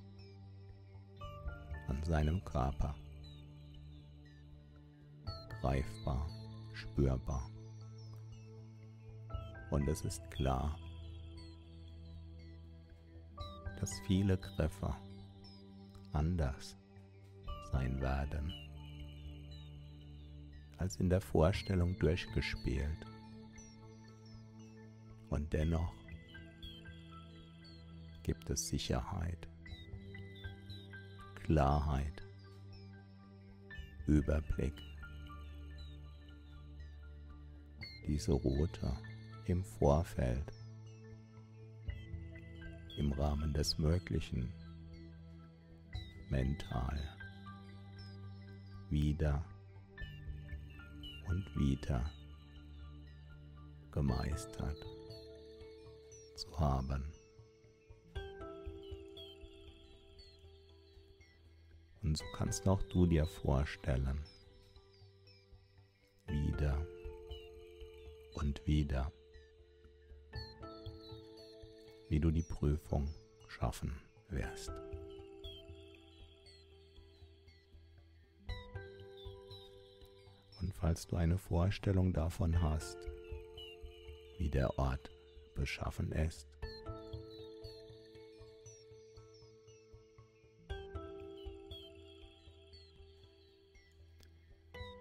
an 1.89 2.03
seinem 2.05 2.45
Körper 2.45 2.95
greifbar, 5.65 6.29
spürbar. 6.75 7.51
Und 9.71 9.89
es 9.89 10.03
ist 10.03 10.31
klar, 10.31 10.79
dass 13.81 13.99
viele 14.07 14.37
Griffe 14.37 14.95
anders 16.13 16.77
sein 17.73 17.99
werden 18.01 18.53
als 20.77 20.97
in 20.97 21.09
der 21.09 21.23
Vorstellung 21.23 21.99
durchgespielt. 21.99 23.07
Und 25.35 25.53
dennoch 25.53 25.93
gibt 28.23 28.49
es 28.51 28.69
Sicherheit, 28.69 29.49
Klarheit, 31.43 32.23
Überblick. 34.07 34.81
Diese 38.07 38.31
Route 38.31 38.97
im 39.47 39.65
Vorfeld, 39.65 40.53
im 42.97 43.11
Rahmen 43.11 43.53
des 43.53 43.77
Möglichen, 43.77 44.53
mental, 46.31 47.01
wieder 48.89 49.45
und 51.27 51.45
wieder 51.57 52.09
gemeistert 53.91 54.94
zu 56.35 56.59
haben. 56.59 57.13
Und 62.03 62.19
so 62.19 62.25
kannst 62.37 62.69
auch 62.69 62.83
du 62.83 63.07
dir 63.07 63.27
vorstellen, 63.27 64.21
wieder 66.27 66.87
und 68.35 68.67
wieder, 68.67 69.11
wie 72.09 72.21
du 72.21 72.31
die 72.31 72.43
Prüfung 72.43 73.09
schaffen 73.49 73.93
wirst. 74.29 74.71
Und 80.61 80.75
falls 80.75 81.07
du 81.07 81.17
eine 81.17 81.39
Vorstellung 81.39 82.13
davon 82.13 82.61
hast, 82.61 82.99
wie 84.39 84.51
der 84.51 84.79
Ort 84.79 85.14
beschaffen 85.55 86.13
ist, 86.13 86.47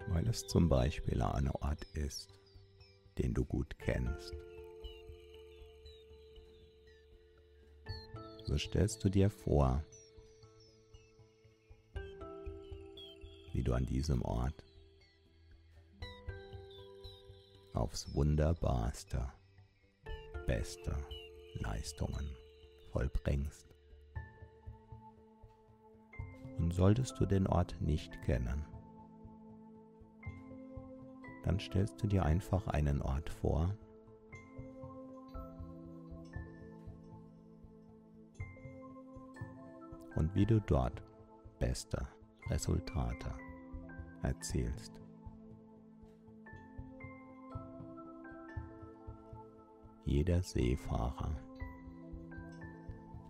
weil 0.10 0.28
es 0.28 0.48
zum 0.48 0.70
Beispiel 0.70 1.22
ein 1.22 1.50
Ort 1.50 1.84
ist, 1.94 2.34
den 3.18 3.34
du 3.34 3.44
gut 3.46 3.78
kennst. 3.80 4.34
So 8.46 8.58
stellst 8.58 9.04
du 9.04 9.10
dir 9.10 9.30
vor, 9.30 9.84
wie 13.54 13.64
du 13.64 13.74
an 13.74 13.86
diesem 13.86 14.22
Ort 14.24 14.64
aufs 17.74 18.14
wunderbarste, 18.14 19.32
beste 20.46 20.96
Leistungen 21.56 22.30
vollbringst. 22.92 23.68
Und 26.58 26.74
solltest 26.74 27.20
du 27.20 27.26
den 27.26 27.48
Ort 27.48 27.76
nicht 27.82 28.22
kennen, 28.22 28.66
dann 31.44 31.60
stellst 31.60 32.02
du 32.02 32.08
dir 32.08 32.24
einfach 32.24 32.68
einen 32.68 33.02
Ort 33.02 33.30
vor, 33.30 33.76
und 40.16 40.36
wie 40.36 40.46
du 40.46 40.62
dort 40.62 41.02
beste 41.60 42.08
Resultate 42.50 43.34
erzielst. 44.22 45.03
Jeder 50.06 50.44
Seefahrer, 50.44 51.32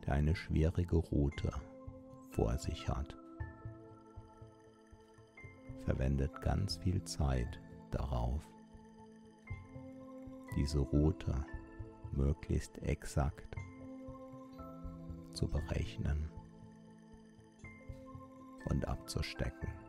der 0.06 0.16
eine 0.16 0.36
schwierige 0.36 0.96
Route 0.96 1.52
vor 2.32 2.58
sich 2.58 2.90
hat, 2.90 3.16
verwendet 5.82 6.42
ganz 6.42 6.78
viel 6.78 7.04
Zeit 7.04 7.60
darauf, 7.92 8.42
diese 10.56 10.80
Route 10.80 11.46
möglichst 12.12 12.80
exakt 12.80 13.56
zu 15.34 15.48
berechnen 15.48 16.30
und 18.66 18.88
abzustecken. 18.88 19.83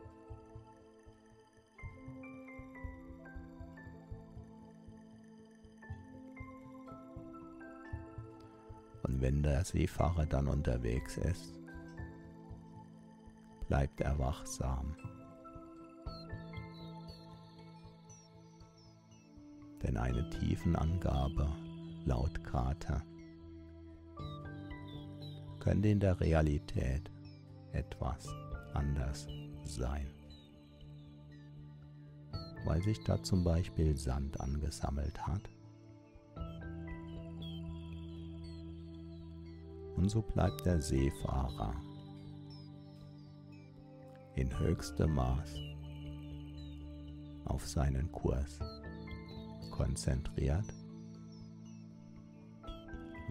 Der 9.55 9.63
Seefahrer 9.63 10.25
dann 10.25 10.49
unterwegs 10.49 11.15
ist, 11.15 11.53
bleibt 13.69 14.01
er 14.01 14.19
wachsam. 14.19 14.97
Denn 19.81 19.95
eine 19.95 20.29
Tiefenangabe 20.29 21.47
laut 22.03 22.43
Karte 22.43 23.01
könnte 25.61 25.87
in 25.87 26.01
der 26.01 26.19
Realität 26.19 27.09
etwas 27.71 28.27
anders 28.73 29.25
sein. 29.63 30.11
Weil 32.65 32.83
sich 32.83 33.01
da 33.05 33.23
zum 33.23 33.45
Beispiel 33.45 33.95
Sand 33.95 34.37
angesammelt 34.41 35.25
hat. 35.25 35.49
Und 40.05 40.09
so 40.11 40.21
bleibt 40.21 40.63
der 40.67 40.79
Seefahrer 40.79 41.73
in 44.35 44.59
höchstem 44.59 45.15
Maß 45.15 45.55
auf 47.45 47.67
seinen 47.67 48.11
Kurs 48.11 48.59
konzentriert, 49.71 50.71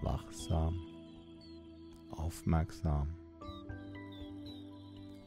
wachsam, 0.01 0.77
aufmerksam. 2.11 3.15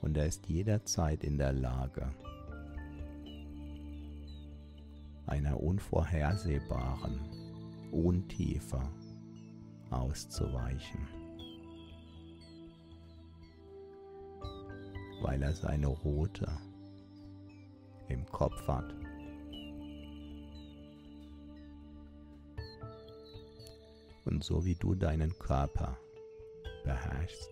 Und 0.02 0.18
er 0.18 0.26
ist 0.26 0.46
jederzeit 0.48 1.24
in 1.24 1.38
der 1.38 1.54
Lage, 1.54 2.12
einer 5.26 5.58
unvorhersehbaren 5.58 7.18
Untiefe 7.90 8.82
auszuweichen, 9.88 11.17
weil 15.20 15.42
er 15.42 15.52
seine 15.52 15.88
Route 15.88 16.46
im 18.08 18.24
Kopf 18.26 18.66
hat. 18.66 18.94
Und 24.24 24.44
so 24.44 24.64
wie 24.64 24.74
du 24.74 24.94
deinen 24.94 25.36
Körper 25.38 25.96
beherrschst, 26.84 27.50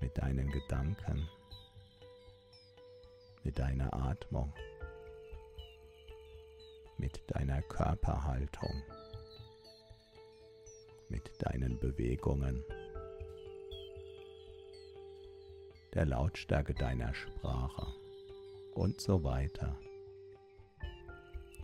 mit 0.00 0.16
deinen 0.16 0.50
Gedanken, 0.50 1.28
mit 3.42 3.58
deiner 3.58 3.92
Atmung, 3.92 4.52
mit 6.98 7.20
deiner 7.28 7.62
Körperhaltung, 7.62 8.82
mit 11.08 11.30
deinen 11.42 11.78
Bewegungen, 11.78 12.64
der 15.96 16.04
Lautstärke 16.04 16.74
deiner 16.74 17.14
Sprache 17.14 17.86
und 18.74 19.00
so 19.00 19.24
weiter. 19.24 19.74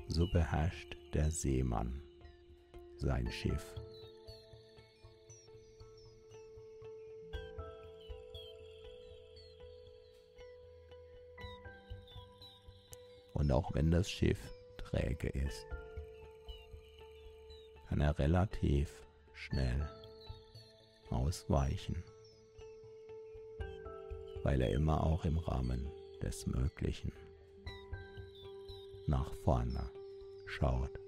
So 0.08 0.26
beherrscht 0.32 0.96
der 1.12 1.30
Seemann 1.30 2.02
sein 2.96 3.30
Schiff. 3.30 3.74
Und 13.34 13.52
auch 13.52 13.74
wenn 13.74 13.90
das 13.90 14.10
Schiff 14.10 14.40
träge 14.78 15.28
ist, 15.28 15.66
kann 17.90 18.00
er 18.00 18.18
relativ 18.18 18.90
schnell 19.34 19.86
ausweichen, 21.10 22.02
weil 24.42 24.60
er 24.60 24.70
immer 24.70 25.04
auch 25.04 25.24
im 25.24 25.38
Rahmen 25.38 25.90
des 26.22 26.46
Möglichen 26.46 27.12
nach 29.06 29.32
vorne 29.44 29.90
schaut, 30.46 30.98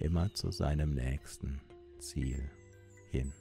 immer 0.00 0.32
zu 0.34 0.50
seinem 0.50 0.94
nächsten 0.94 1.60
Ziel 1.98 2.50
hin. 3.10 3.32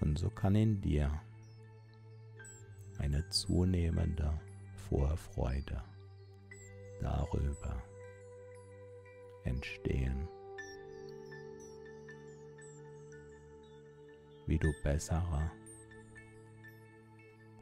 Und 0.00 0.18
so 0.18 0.30
kann 0.30 0.54
in 0.54 0.80
dir 0.80 1.20
eine 2.98 3.28
zunehmende 3.28 4.40
Vorfreude 4.88 5.82
darüber 7.00 7.82
entstehen, 9.46 10.28
wie 14.46 14.58
du 14.58 14.72
bessere 14.82 15.50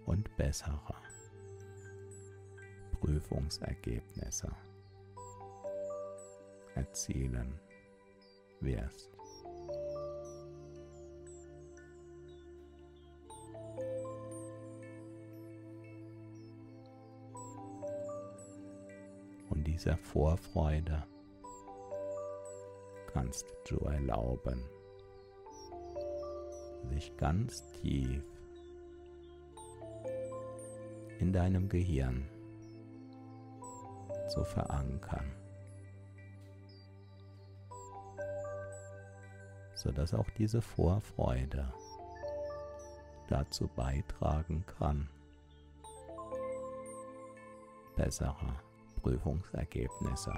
und 0.07 0.37
bessere 0.37 0.97
Prüfungsergebnisse 3.01 4.51
erzielen 6.75 7.61
wirst. 8.61 9.15
dieser 19.85 19.97
Vorfreude 19.97 21.05
kannst 23.25 23.47
du 23.67 23.79
erlauben, 23.87 24.63
sich 26.91 27.17
ganz 27.17 27.65
tief 27.73 28.23
in 31.21 31.33
deinem 31.33 31.69
Gehirn 31.71 32.29
zu 34.29 34.45
verankern, 34.45 35.33
sodass 39.75 40.13
auch 40.13 40.29
diese 40.37 40.61
Vorfreude 40.61 41.73
dazu 43.29 43.69
beitragen 43.69 44.67
kann, 44.67 45.09
besserer 47.97 48.61
Prüfungsergebnisse 49.01 50.35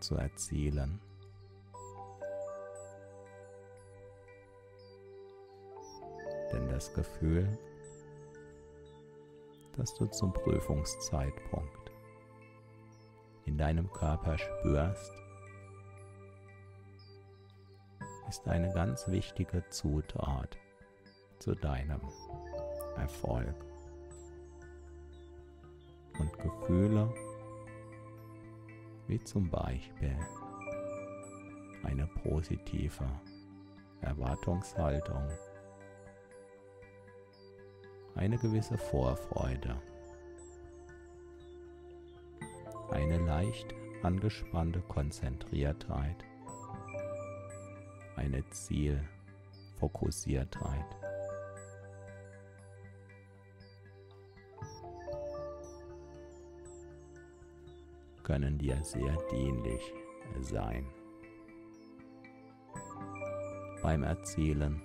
zu 0.00 0.16
erzielen. 0.16 1.00
Denn 6.52 6.68
das 6.68 6.92
Gefühl, 6.94 7.58
dass 9.76 9.94
du 9.94 10.06
zum 10.06 10.32
Prüfungszeitpunkt 10.32 11.92
in 13.46 13.56
deinem 13.56 13.90
Körper 13.90 14.36
spürst, 14.36 15.12
ist 18.28 18.46
eine 18.46 18.72
ganz 18.72 19.08
wichtige 19.08 19.64
Zutat 19.70 20.56
zu 21.38 21.54
deinem 21.54 22.00
Erfolg. 22.96 23.54
Und 26.18 26.38
Gefühle 26.38 27.12
wie 29.10 29.22
zum 29.24 29.50
Beispiel 29.50 30.16
eine 31.82 32.06
positive 32.22 33.04
Erwartungshaltung, 34.02 35.28
eine 38.14 38.38
gewisse 38.38 38.78
Vorfreude, 38.78 39.82
eine 42.90 43.18
leicht 43.26 43.74
angespannte 44.04 44.80
Konzentriertheit, 44.82 46.24
eine 48.14 48.48
Zielfokussiertheit. 48.50 50.99
Können 58.22 58.58
dir 58.58 58.82
sehr 58.82 59.16
dienlich 59.30 59.92
sein. 60.40 60.86
Beim 63.82 64.02
Erzielen 64.02 64.82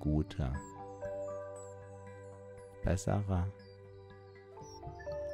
guter, 0.00 0.54
besserer 2.82 3.46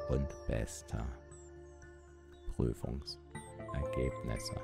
und 0.09 0.27
bester 0.47 1.05
Prüfungsergebnisse. 2.55 4.59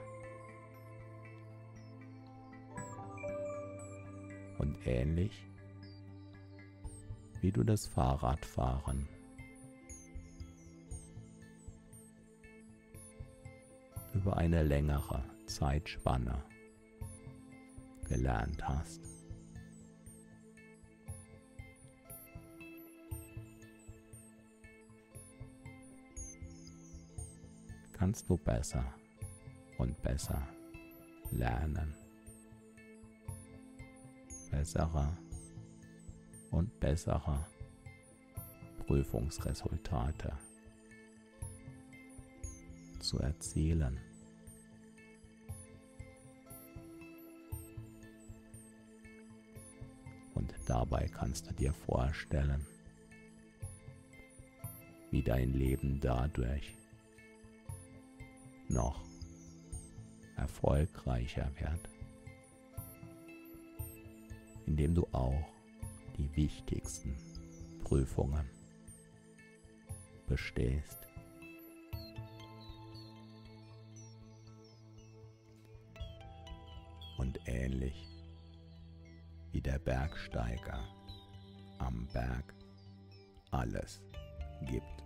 Und 4.58 4.78
ähnlich 4.86 5.46
wie 7.42 7.52
du 7.52 7.64
das 7.64 7.88
Fahrradfahren 7.88 9.08
über 14.16 14.38
eine 14.38 14.64
längere 14.64 15.22
Zeitspanne 15.46 16.42
gelernt 18.08 18.66
hast. 18.68 19.02
Kannst 27.92 28.30
du 28.30 28.38
besser 28.38 28.86
und 29.78 30.02
besser 30.02 30.42
lernen. 31.32 31.94
Bessere 34.52 35.18
und 36.52 36.80
bessere 36.80 37.46
Prüfungsresultate 38.86 40.35
zu 43.06 43.20
erzielen. 43.20 44.00
Und 50.34 50.54
dabei 50.66 51.08
kannst 51.08 51.48
du 51.48 51.54
dir 51.54 51.72
vorstellen, 51.72 52.66
wie 55.12 55.22
dein 55.22 55.54
Leben 55.54 56.00
dadurch 56.02 56.76
noch 58.68 59.06
erfolgreicher 60.36 61.50
wird, 61.60 61.90
indem 64.66 64.96
du 64.96 65.08
auch 65.12 65.46
die 66.18 66.36
wichtigsten 66.36 67.16
Prüfungen 67.84 68.50
bestehst. 70.28 71.05
Ähnlich 77.46 78.08
wie 79.52 79.62
der 79.62 79.80
Bergsteiger 79.80 80.84
am 81.78 82.08
Berg 82.14 82.54
alles 83.52 84.02
gibt. 84.68 85.04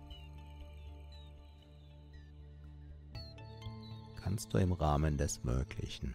Kannst 4.22 4.52
du 4.52 4.58
im 4.58 4.72
Rahmen 4.72 5.16
des 5.16 5.42
Möglichen 5.44 6.14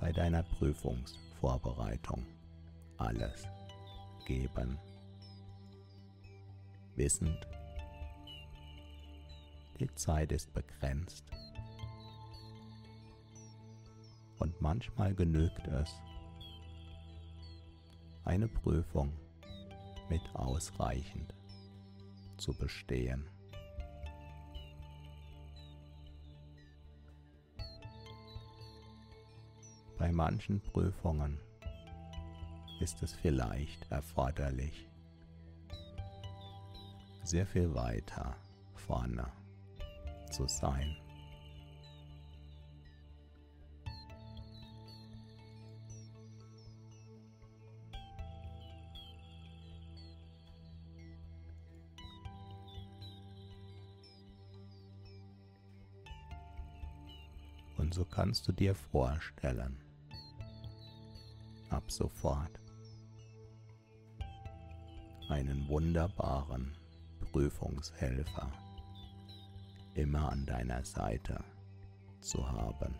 bei 0.00 0.12
deiner 0.12 0.42
Prüfungsvorbereitung 0.42 2.26
alles 2.96 3.46
geben, 4.26 4.78
wissend, 6.96 7.46
die 9.78 9.94
Zeit 9.94 10.32
ist 10.32 10.52
begrenzt 10.52 11.24
und 14.40 14.60
manchmal 14.60 15.14
genügt 15.14 15.66
es, 15.68 15.94
eine 18.24 18.48
Prüfung 18.48 19.12
mit 20.08 20.22
ausreichend 20.34 21.34
zu 22.36 22.52
bestehen. 22.52 23.28
Bei 29.98 30.10
manchen 30.10 30.60
Prüfungen 30.60 31.38
ist 32.80 33.02
es 33.02 33.12
vielleicht 33.12 33.90
erforderlich, 33.90 34.88
sehr 37.22 37.46
viel 37.46 37.74
weiter 37.74 38.34
vorne 38.74 39.30
zu 40.30 40.48
sein. 40.48 40.96
Und 57.90 57.94
so 57.94 58.04
kannst 58.04 58.46
du 58.46 58.52
dir 58.52 58.72
vorstellen, 58.72 59.76
ab 61.70 61.90
sofort. 61.90 62.60
Einen 65.28 65.66
wunderbaren 65.66 66.76
Prüfungshelfer 67.18 68.52
immer 69.94 70.30
an 70.30 70.46
deiner 70.46 70.84
Seite 70.84 71.42
zu 72.20 72.48
haben. 72.48 72.94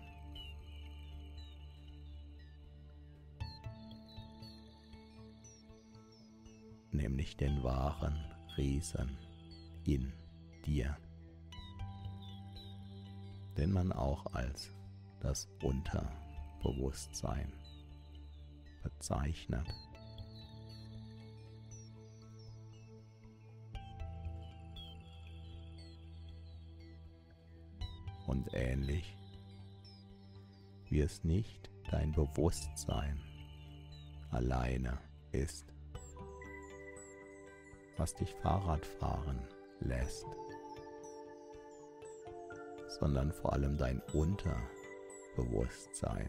Nämlich 6.90 7.36
den 7.36 7.62
wahren 7.62 8.18
Riesen 8.56 9.16
in 9.84 10.12
dir. 10.66 10.98
Den 13.56 13.70
man 13.70 13.92
auch 13.92 14.26
als 14.34 14.72
das 15.20 15.48
Unterbewusstsein 15.62 17.52
bezeichnet. 18.82 19.66
Und 28.26 28.48
ähnlich 28.54 29.16
wie 30.88 31.00
es 31.00 31.24
nicht 31.24 31.70
dein 31.90 32.12
Bewusstsein 32.12 33.20
alleine 34.30 34.98
ist, 35.32 35.72
was 37.96 38.14
dich 38.14 38.32
Fahrrad 38.34 38.86
fahren 38.86 39.40
lässt 39.80 40.26
sondern 43.00 43.32
vor 43.32 43.52
allem 43.52 43.76
dein 43.78 44.02
Unterbewusstsein. 45.40 46.28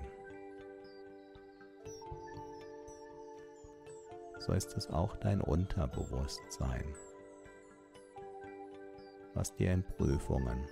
So 4.39 4.53
ist 4.53 4.75
es 4.75 4.89
auch 4.89 5.15
dein 5.17 5.41
Unterbewusstsein, 5.41 6.83
was 9.33 9.53
dir 9.55 9.73
in 9.73 9.83
Prüfungen 9.83 10.67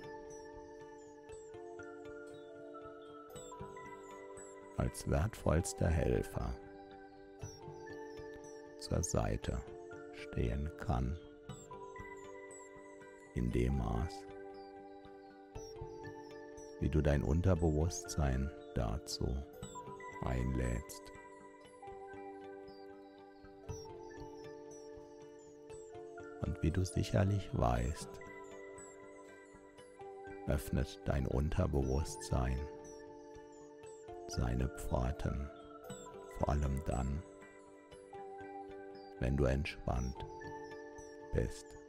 als 4.76 5.08
wertvollster 5.08 5.88
Helfer 5.88 6.54
zur 8.78 9.02
Seite 9.04 9.62
stehen 10.14 10.70
kann. 10.78 11.16
In 13.34 13.52
dem 13.52 13.78
Maß, 13.78 14.24
wie 16.80 16.88
du 16.88 17.02
dein 17.02 17.22
Unterbewusstsein 17.22 18.50
dazu 18.74 19.26
einlädst. 20.24 21.02
Und 26.42 26.62
wie 26.62 26.70
du 26.70 26.84
sicherlich 26.84 27.48
weißt, 27.52 28.08
öffnet 30.46 31.00
dein 31.04 31.26
Unterbewusstsein 31.26 32.58
seine 34.26 34.68
Pforten, 34.68 35.48
vor 36.38 36.48
allem 36.48 36.82
dann, 36.86 37.22
wenn 39.18 39.36
du 39.36 39.44
entspannt 39.44 40.16
bist. 41.34 41.79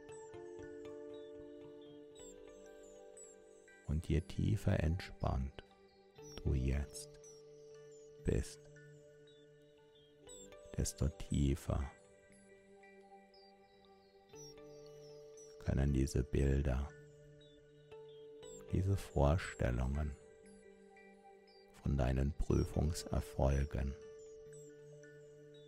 Und 3.92 4.08
je 4.08 4.22
tiefer 4.22 4.80
entspannt 4.82 5.62
du 6.42 6.54
jetzt 6.54 7.10
bist, 8.24 8.58
desto 10.78 11.08
tiefer 11.08 11.78
können 15.66 15.92
diese 15.92 16.24
Bilder, 16.24 16.88
diese 18.72 18.96
Vorstellungen 18.96 20.16
von 21.82 21.98
deinen 21.98 22.32
Prüfungserfolgen 22.32 23.94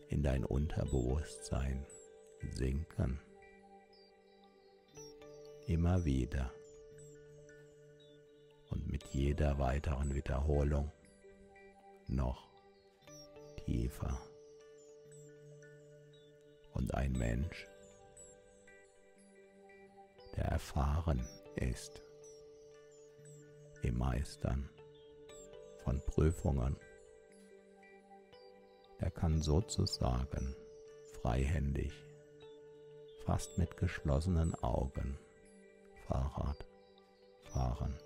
in 0.08 0.22
dein 0.22 0.46
Unterbewusstsein 0.46 1.84
sinken. 2.52 3.20
Immer 5.66 6.02
wieder 6.06 6.50
und 8.74 8.90
mit 8.90 9.04
jeder 9.12 9.58
weiteren 9.58 10.14
Wiederholung 10.14 10.90
noch 12.08 12.50
tiefer. 13.64 14.18
Und 16.72 16.92
ein 16.92 17.12
Mensch, 17.12 17.68
der 20.36 20.46
erfahren 20.46 21.24
ist 21.54 22.02
im 23.82 23.98
Meistern 23.98 24.68
von 25.84 26.04
Prüfungen, 26.06 26.76
der 29.00 29.10
kann 29.12 29.40
sozusagen 29.40 30.56
freihändig, 31.20 31.92
fast 33.24 33.56
mit 33.56 33.76
geschlossenen 33.76 34.54
Augen 34.56 35.16
Fahrrad 36.08 36.66
fahren, 37.52 37.96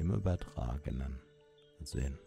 im 0.00 0.14
übertragenen 0.14 1.20
Sinn. 1.80 2.18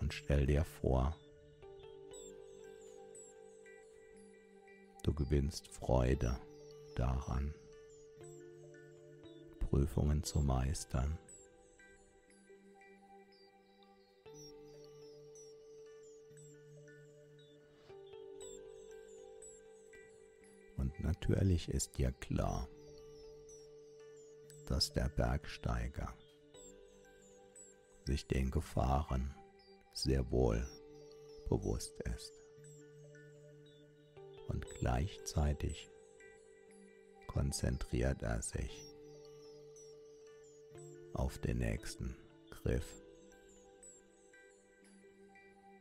Und 0.00 0.14
stell 0.14 0.46
dir 0.46 0.64
vor, 0.64 1.14
du 5.02 5.12
gewinnst 5.12 5.68
Freude 5.68 6.38
daran, 6.96 7.54
Prüfungen 9.60 10.22
zu 10.22 10.40
meistern. 10.40 11.18
Natürlich 21.00 21.68
ist 21.68 21.98
dir 21.98 22.12
klar, 22.12 22.68
dass 24.66 24.92
der 24.92 25.08
Bergsteiger 25.08 26.12
sich 28.04 28.26
den 28.26 28.50
Gefahren 28.50 29.34
sehr 29.92 30.30
wohl 30.30 30.66
bewusst 31.48 32.00
ist. 32.14 32.32
Und 34.48 34.66
gleichzeitig 34.78 35.90
konzentriert 37.26 38.22
er 38.22 38.40
sich 38.40 38.88
auf 41.12 41.38
den 41.38 41.58
nächsten 41.58 42.16
Griff, 42.50 43.02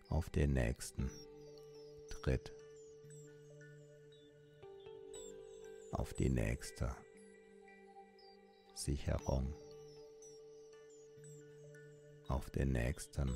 auf 0.10 0.30
den 0.30 0.54
nächsten 0.54 1.10
Tritt, 2.10 2.57
auf 5.98 6.14
die 6.14 6.30
nächste 6.30 6.96
Sicherung, 8.76 9.54
auf 12.28 12.50
den 12.52 12.72
nächsten 12.72 13.30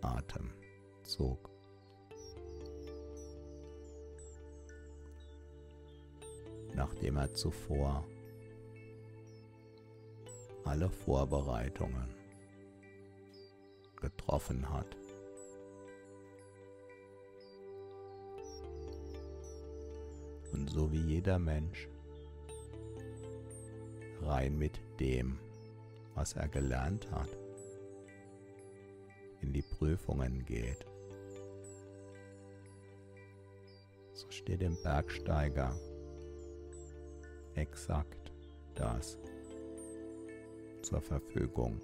Atemzug. 0.00 1.50
Nachdem 6.74 7.16
er 7.16 7.34
zuvor 7.34 8.06
alle 10.64 10.88
Vorbereitungen 10.88 12.14
getroffen 13.96 14.68
hat. 14.70 14.96
Und 20.52 20.70
so 20.70 20.90
wie 20.92 21.00
jeder 21.00 21.38
Mensch 21.38 21.88
rein 24.22 24.56
mit 24.58 24.80
dem, 25.00 25.38
was 26.14 26.32
er 26.34 26.48
gelernt 26.48 27.10
hat, 27.10 27.36
in 29.40 29.52
die 29.52 29.62
Prüfungen 29.62 30.44
geht, 30.44 30.84
so 34.12 34.30
steht 34.30 34.62
dem 34.62 34.76
Bergsteiger 34.82 35.74
exakt 37.54 38.32
das 38.74 39.18
zur 40.82 41.00
Verfügung, 41.00 41.80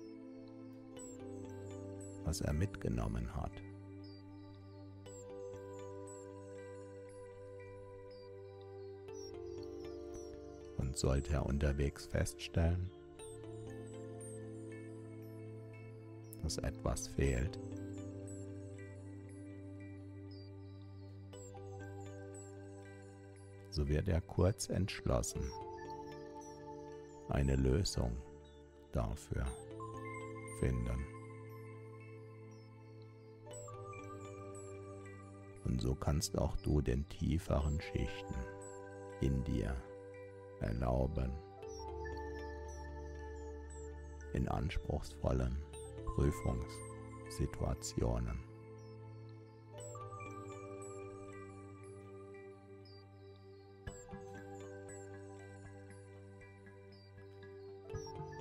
was 2.25 2.41
er 2.41 2.53
mitgenommen 2.53 3.35
hat. 3.35 3.53
Und 10.95 10.99
sollte 11.01 11.33
er 11.33 11.45
unterwegs 11.45 12.07
feststellen, 12.07 12.89
dass 16.41 16.59
etwas 16.59 17.09
fehlt, 17.09 17.59
so 23.71 23.89
wird 23.89 24.07
er 24.07 24.21
kurz 24.21 24.69
entschlossen 24.69 25.43
eine 27.29 27.57
Lösung 27.57 28.17
dafür 28.93 29.47
finden. 30.61 31.05
Und 35.65 35.81
so 35.81 35.97
kannst 35.97 36.39
auch 36.39 36.57
du 36.59 36.81
den 36.81 37.09
tieferen 37.09 37.81
Schichten 37.81 38.37
in 39.21 39.43
dir 39.43 39.75
erlauben, 40.65 41.31
in 44.33 44.49
anspruchsvollen 44.49 45.57
Prüfungssituationen. 46.17 48.43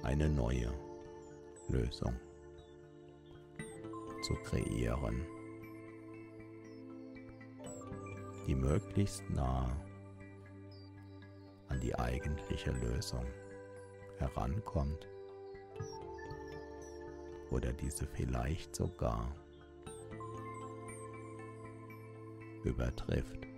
eine 0.03 0.30
neue 0.30 0.71
Lösung 1.69 2.13
zu 4.21 4.36
kreieren, 4.43 5.26
die 8.45 8.53
möglichst 8.53 9.28
nah 9.30 9.76
an 11.74 11.80
die 11.80 11.95
eigentliche 11.97 12.71
Lösung 12.71 13.26
herankommt 14.19 15.07
oder 17.49 17.74
diese 17.74 18.05
vielleicht 18.05 18.76
sogar 18.76 19.36
übertrifft. 22.63 23.53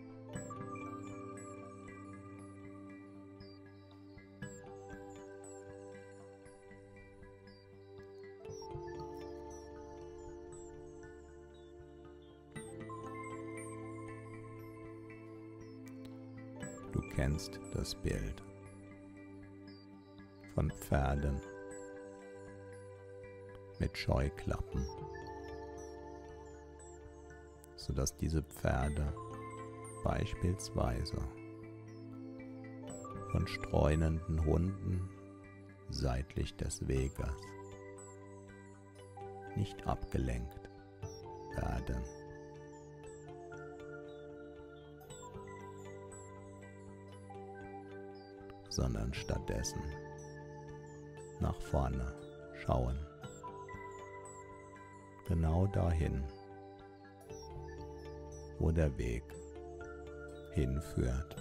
Kennst 17.26 17.60
das 17.74 17.96
Bild 17.96 18.44
von 20.54 20.70
Pferden 20.70 21.42
mit 23.80 23.98
Scheuklappen, 23.98 24.86
sodass 27.78 28.16
diese 28.16 28.44
Pferde 28.44 29.12
beispielsweise 30.04 31.18
von 33.32 33.48
streunenden 33.48 34.46
Hunden 34.46 35.10
seitlich 35.90 36.56
des 36.58 36.88
Weges 36.88 37.34
nicht 39.56 39.88
abgelenkt 39.88 40.70
werden. 41.56 42.04
Sondern 48.76 49.14
stattdessen 49.14 49.82
nach 51.40 51.60
vorne 51.62 52.14
schauen. 52.66 52.98
Genau 55.28 55.66
dahin, 55.68 56.24
wo 58.60 58.72
der 58.72 58.96
Weg 58.98 59.24
hinführt. 60.52 61.36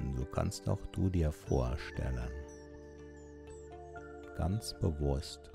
Und 0.00 0.16
so 0.16 0.24
kannst 0.26 0.68
auch 0.68 0.84
du 0.92 1.10
dir 1.10 1.32
vorstellen, 1.32 2.30
ganz 4.36 4.72
bewusst, 4.80 5.50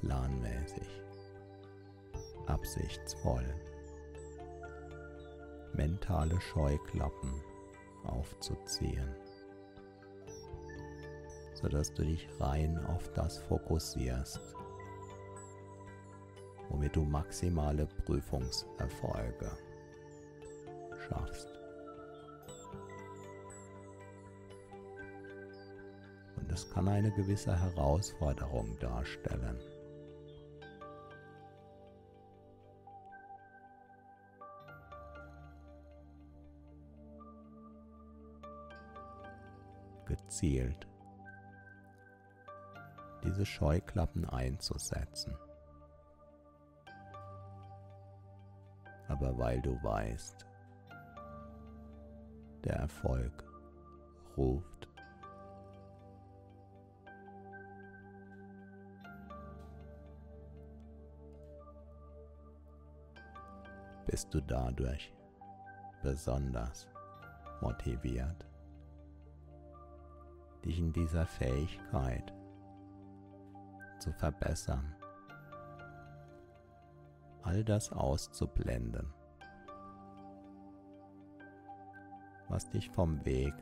planmäßig, 0.00 1.02
absichtsvoll, 2.46 3.46
mentale 5.74 6.40
Scheuklappen 6.40 7.42
aufzuziehen, 8.04 9.14
sodass 11.54 11.92
du 11.94 12.04
dich 12.04 12.28
rein 12.40 12.78
auf 12.86 13.12
das 13.12 13.38
fokussierst, 13.38 14.40
womit 16.68 16.96
du 16.96 17.04
maximale 17.04 17.86
Prüfungserfolge 18.04 19.50
schaffst. 21.08 21.48
Und 26.36 26.50
es 26.50 26.68
kann 26.70 26.88
eine 26.88 27.12
gewisse 27.12 27.58
Herausforderung 27.58 28.78
darstellen. 28.80 29.58
Gezielt 40.12 40.86
diese 43.24 43.46
Scheuklappen 43.46 44.28
einzusetzen. 44.28 45.34
Aber 49.08 49.38
weil 49.38 49.62
du 49.62 49.82
weißt, 49.82 50.46
der 52.64 52.76
Erfolg 52.76 53.44
ruft, 54.36 54.88
bist 64.06 64.34
du 64.34 64.42
dadurch 64.42 65.14
besonders 66.02 66.86
motiviert 67.62 68.51
dich 70.64 70.78
in 70.78 70.92
dieser 70.92 71.26
Fähigkeit 71.26 72.32
zu 73.98 74.12
verbessern, 74.12 74.94
all 77.42 77.64
das 77.64 77.92
auszublenden, 77.92 79.12
was 82.48 82.68
dich 82.70 82.90
vom 82.90 83.24
Weg 83.24 83.54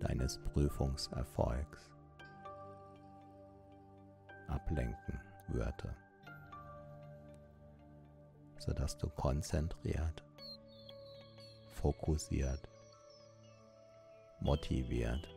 deines 0.00 0.38
Prüfungserfolgs 0.38 1.90
ablenken 4.48 5.20
würde, 5.48 5.94
sodass 8.58 8.96
du 8.96 9.08
konzentriert, 9.10 10.24
fokussiert 11.68 12.69
motiviert. 14.40 15.28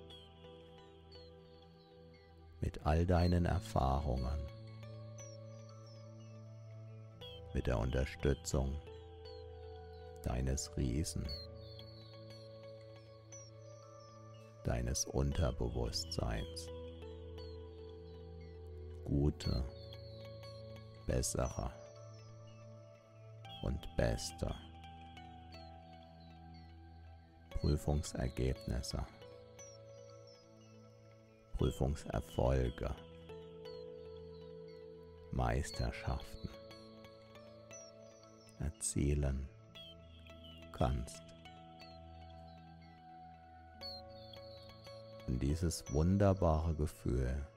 Mit 2.62 2.86
all 2.86 3.06
deinen 3.06 3.46
Erfahrungen, 3.46 4.40
mit 7.54 7.68
der 7.68 7.78
Unterstützung 7.78 8.82
deines 10.24 10.76
Riesen, 10.78 11.28
deines 14.64 15.06
Unterbewusstseins, 15.06 16.68
gute, 19.04 19.66
bessere 21.06 21.70
und 23.64 23.80
beste. 23.98 24.56
Prüfungsergebnisse, 27.64 29.06
Prüfungserfolge, 31.54 32.94
Meisterschaften. 35.32 36.50
Erzielen. 38.60 39.48
Kannst. 40.74 41.24
Und 45.28 45.42
dieses 45.42 45.86
wunderbare 45.94 46.76
Gefühl, 46.76 47.48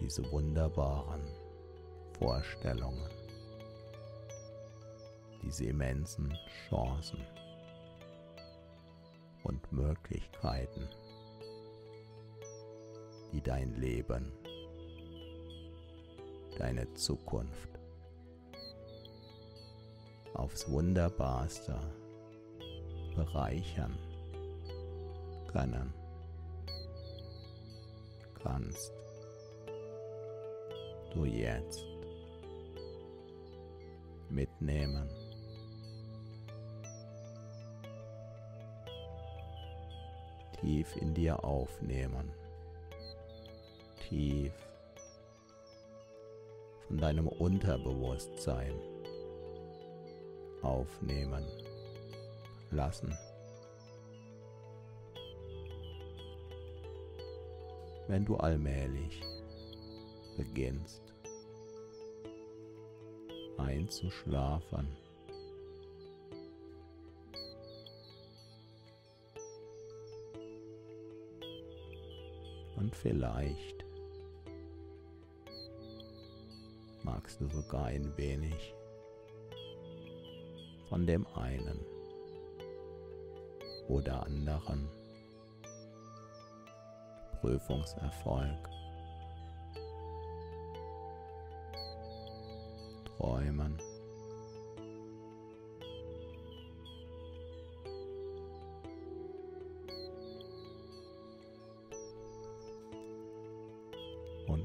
diese 0.00 0.28
wunderbaren 0.32 1.22
Vorstellungen, 2.18 3.08
diese 5.44 5.66
immensen 5.66 6.36
Chancen 6.68 7.24
Möglichkeiten, 9.74 10.88
die 13.32 13.40
dein 13.40 13.74
Leben, 13.80 14.32
deine 16.58 16.92
Zukunft 16.94 17.68
aufs 20.34 20.68
wunderbarste 20.70 21.78
bereichern 23.14 23.98
können 25.52 25.92
kannst 28.44 28.92
du 31.14 31.24
jetzt 31.24 31.84
mitnehmen. 34.28 35.08
Tief 40.64 40.96
in 40.96 41.12
dir 41.12 41.44
aufnehmen. 41.44 42.32
Tief 44.08 44.52
von 46.86 46.96
deinem 46.96 47.28
Unterbewusstsein 47.28 48.74
aufnehmen 50.62 51.44
lassen. 52.70 53.14
Wenn 58.08 58.24
du 58.24 58.36
allmählich 58.36 59.20
beginnst 60.38 61.02
einzuschlafen, 63.58 64.88
Vielleicht. 73.02 73.84
Magst 77.02 77.40
du 77.40 77.48
sogar 77.48 77.86
ein 77.86 78.16
wenig 78.16 78.74
von 80.88 81.06
dem 81.06 81.26
einen 81.34 81.78
oder 83.88 84.24
anderen 84.24 84.88
Prüfungserfolg? 87.40 88.70
Träumen 93.04 93.78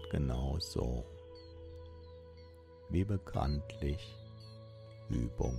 genau 0.10 0.58
so, 0.60 1.06
wie 2.90 3.04
bekanntlich 3.04 4.18
Übung. 5.10 5.58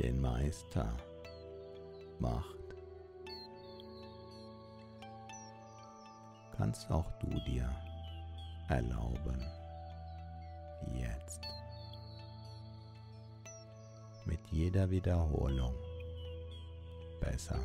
Den 0.00 0.20
Meister 0.20 0.94
macht, 2.18 2.56
kannst 6.56 6.90
auch 6.90 7.10
du 7.20 7.28
dir 7.46 7.70
erlauben, 8.68 9.42
jetzt 10.94 11.40
mit 14.26 14.40
jeder 14.50 14.90
Wiederholung 14.90 15.74
besser 17.20 17.60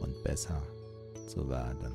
und 0.00 0.22
besser 0.22 0.62
zu 1.32 1.48
werden. 1.48 1.94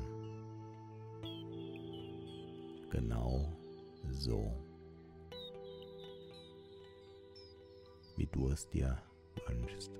Genau 2.90 3.52
so, 4.10 4.52
wie 8.16 8.26
du 8.26 8.48
es 8.48 8.68
dir 8.68 9.00
wünschst. 9.46 9.92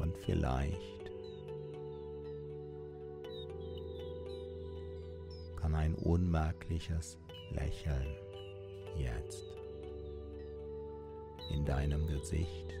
Und 0.00 0.16
vielleicht 0.24 1.12
kann 5.54 5.72
ein 5.76 5.94
unmerkliches 5.94 7.16
Lächeln 7.52 8.08
jetzt 8.98 9.65
deinem 11.66 12.06
Gesicht 12.06 12.74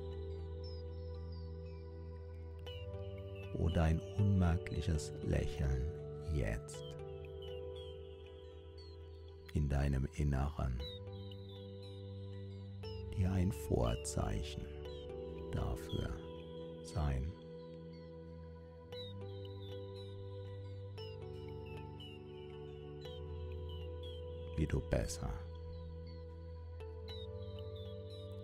oder 3.54 3.82
ein 3.82 4.00
unmerkliches 4.18 5.12
Lächeln 5.24 5.90
jetzt 6.34 6.82
in 9.54 9.68
deinem 9.68 10.08
Inneren 10.14 10.80
dir 13.16 13.30
ein 13.32 13.52
Vorzeichen 13.52 14.64
dafür 15.52 16.10
sein. 16.84 17.32
wie 24.56 24.66
du 24.66 24.80
besser 24.80 25.32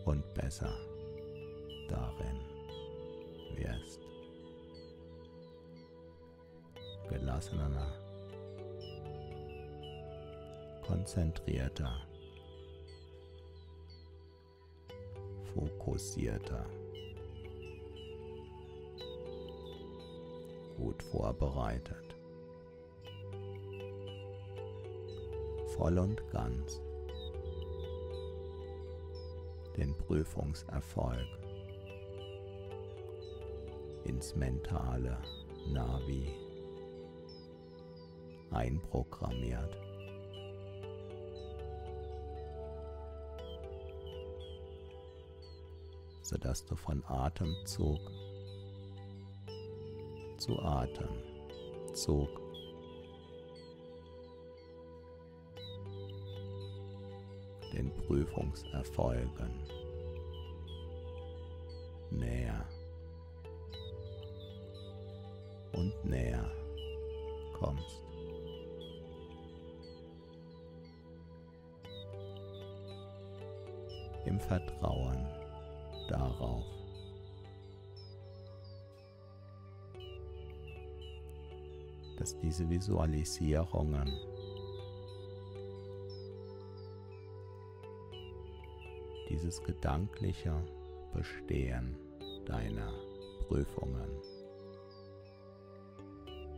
und 0.04 0.22
besser 0.34 0.72
darin 1.88 2.40
wirst. 3.56 4.00
Gelassener, 7.08 7.92
konzentrierter, 10.86 12.00
fokussierter, 15.54 16.66
gut 20.78 21.02
vorbereitet, 21.02 22.16
voll 25.76 25.98
und 25.98 26.30
ganz 26.30 26.80
den 29.76 29.96
Prüfungserfolg 29.96 31.26
ins 34.04 34.34
mentale 34.34 35.18
Navi 35.72 36.28
einprogrammiert. 38.50 39.78
sodass 46.32 46.64
du 46.64 46.76
von 46.76 47.04
Atemzug 47.04 48.00
zu 50.38 50.58
Atemzug 50.60 52.41
den 57.72 57.90
Prüfungserfolgen. 57.94 59.50
Näher. 62.10 62.66
Und 65.72 66.04
näher 66.04 66.50
kommst. 67.54 68.04
Im 74.26 74.38
Vertrauen 74.38 75.26
darauf, 76.08 76.64
dass 82.18 82.38
diese 82.38 82.68
Visualisierungen 82.68 84.08
dieses 89.42 89.62
gedankliche 89.64 90.54
Bestehen 91.12 91.96
deiner 92.46 92.92
Prüfungen 93.48 94.10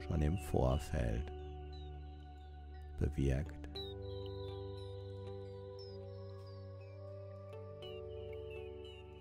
schon 0.07 0.21
im 0.21 0.37
Vorfeld 0.51 1.33
bewirkt. 2.99 3.55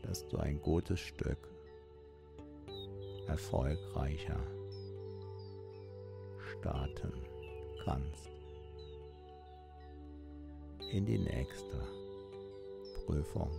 dass 0.04 0.28
du 0.28 0.38
ein 0.38 0.62
gutes 0.62 1.00
Stück 1.00 1.40
erfolgreicher 3.28 4.40
starten 6.60 7.14
kannst 7.84 8.30
in 10.92 11.06
die 11.06 11.18
nächste 11.18 12.03
Prüfung. 13.06 13.52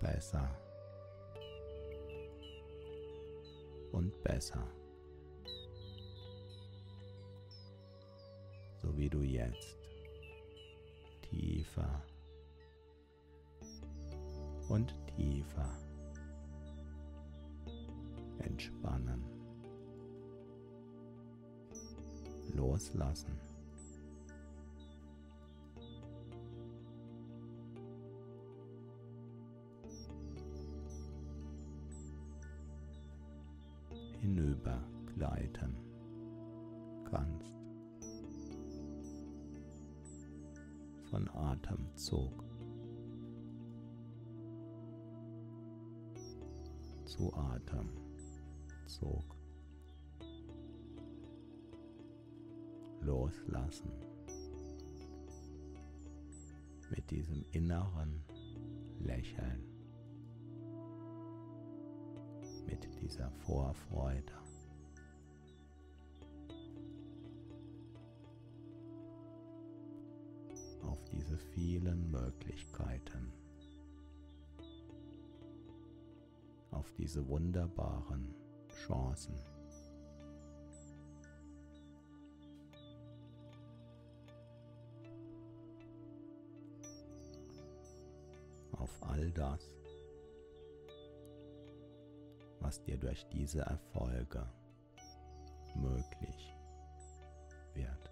Besser. 0.00 0.48
Und 3.92 4.22
besser, 4.24 4.66
so 8.80 8.96
wie 8.96 9.08
du 9.08 9.20
jetzt. 9.20 9.76
Tiefer. 11.22 12.02
Und 14.68 14.94
tiefer. 15.14 15.70
Entspannen. 18.38 19.41
Loslassen. 22.62 23.32
hinübergleiten 34.20 35.76
kannst. 37.10 37.58
Von 41.10 41.28
Atemzug 41.30 42.44
zu 47.04 47.34
Atemzug. 47.34 48.62
Loslassen. 53.32 53.90
Mit 56.90 57.10
diesem 57.10 57.44
inneren 57.52 58.22
Lächeln, 59.00 59.64
mit 62.66 62.86
dieser 63.00 63.30
Vorfreude. 63.30 64.32
auf 70.84 71.04
diese 71.04 71.38
vielen 71.38 72.10
Möglichkeiten, 72.10 73.32
auf 76.72 76.92
diese 76.98 77.26
wunderbaren 77.28 78.34
Chancen. 78.84 79.51
Auf 88.92 89.08
all 89.10 89.30
das, 89.32 89.60
was 92.60 92.82
dir 92.82 92.96
durch 92.96 93.26
diese 93.28 93.60
Erfolge 93.60 94.46
möglich 95.74 96.54
wird. 97.74 98.10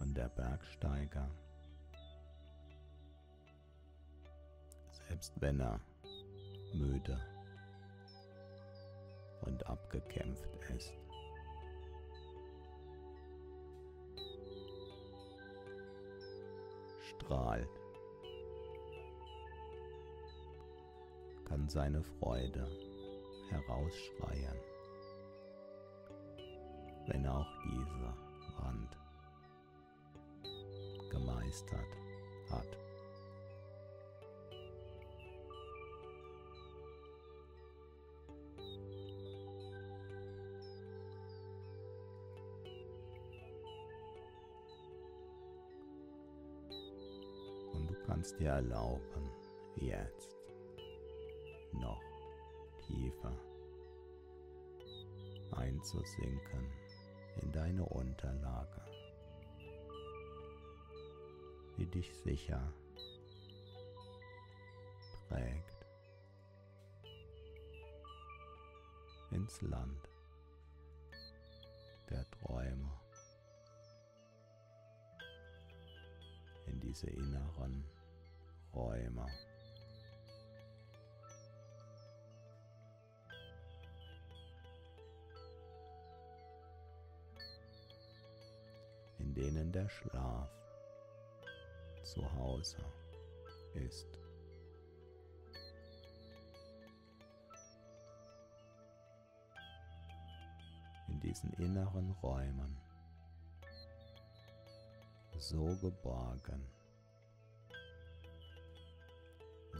Und 0.00 0.16
der 0.16 0.28
Bergsteiger, 0.28 1.30
selbst 5.08 5.40
wenn 5.40 5.60
er 5.60 5.80
müde 6.74 7.18
und 9.42 9.66
abgekämpft 9.66 10.56
ist, 10.76 10.92
strahlt, 17.32 17.68
kann 21.46 21.66
seine 21.68 22.02
Freude 22.02 22.66
herausschreien, 23.48 24.56
wenn 27.06 27.26
auch 27.26 27.46
diese 27.64 28.14
Wand 28.58 28.98
gemeistert 31.10 32.01
Kannst 48.32 48.40
dir 48.40 48.50
erlauben, 48.50 49.30
jetzt 49.76 50.34
noch 51.74 52.00
tiefer 52.86 53.36
einzusinken 55.56 56.72
in 57.42 57.52
deine 57.52 57.84
Unterlage 57.84 58.80
die 61.76 61.86
dich 61.86 62.14
sicher 62.14 62.72
trägt 65.28 65.86
ins 69.30 69.60
Land 69.62 70.08
der 72.08 72.24
Träume, 72.30 72.92
in 76.66 76.80
diese 76.80 77.08
inneren 77.08 77.84
Räume. 78.74 79.26
in 89.18 89.34
denen 89.34 89.72
der 89.72 89.88
Schlaf 89.88 90.50
zu 92.02 92.30
Hause 92.34 92.84
ist. 93.74 94.18
In 101.08 101.20
diesen 101.20 101.52
inneren 101.54 102.10
Räumen 102.22 102.76
so 105.38 105.76
geborgen, 105.80 106.66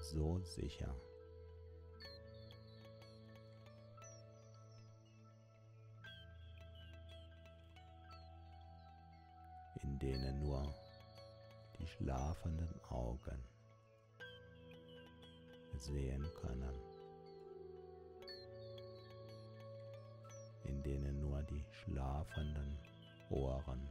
so 0.03 0.41
sicher. 0.43 0.95
in 9.83 9.99
denen 9.99 10.39
nur 10.41 10.75
die 11.79 11.87
schlafenden 11.87 12.81
Augen 12.89 13.43
sehen 15.75 16.25
können, 16.41 16.75
in 20.65 20.83
denen 20.83 21.21
nur 21.21 21.43
die 21.43 21.65
schlafenden 21.73 22.79
Ohren 23.31 23.89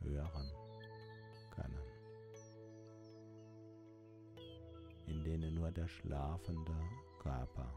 hören 0.00 0.63
nur 5.64 5.72
der 5.72 5.88
schlafende 5.88 6.76
Körper. 7.18 7.72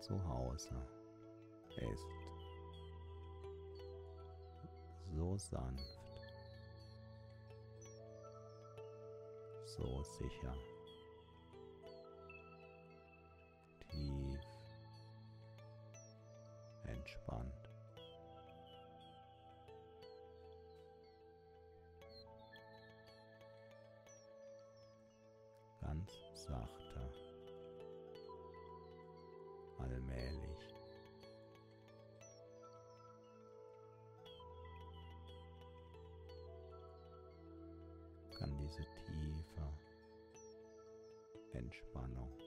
Zu 0.00 0.28
Hause 0.28 0.74
ist 1.76 2.06
so 5.14 5.36
sanft, 5.38 6.00
so 9.66 10.02
sicher, 10.02 10.56
diese 38.72 38.88
tiefe 39.04 39.68
Entspannung 41.52 42.41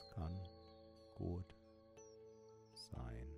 und 0.00 0.06
es 0.06 0.10
kann 0.10 0.48
gut 1.14 1.54
sein. 2.72 3.36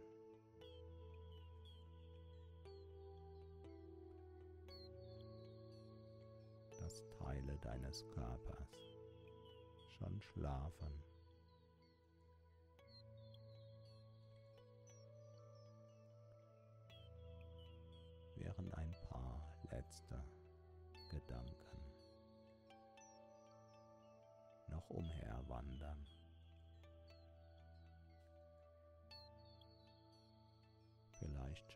dass 6.81 7.05
Teile 7.19 7.57
deines 7.59 8.05
Körpers 8.11 8.69
schon 9.99 10.21
schlafen. 10.21 11.03
Während 18.37 18.75
ein 18.75 18.95
paar 19.09 19.41
letzte 19.71 20.25
Gedanken 21.11 21.63
noch 24.69 24.89
umherwandern. 24.91 26.07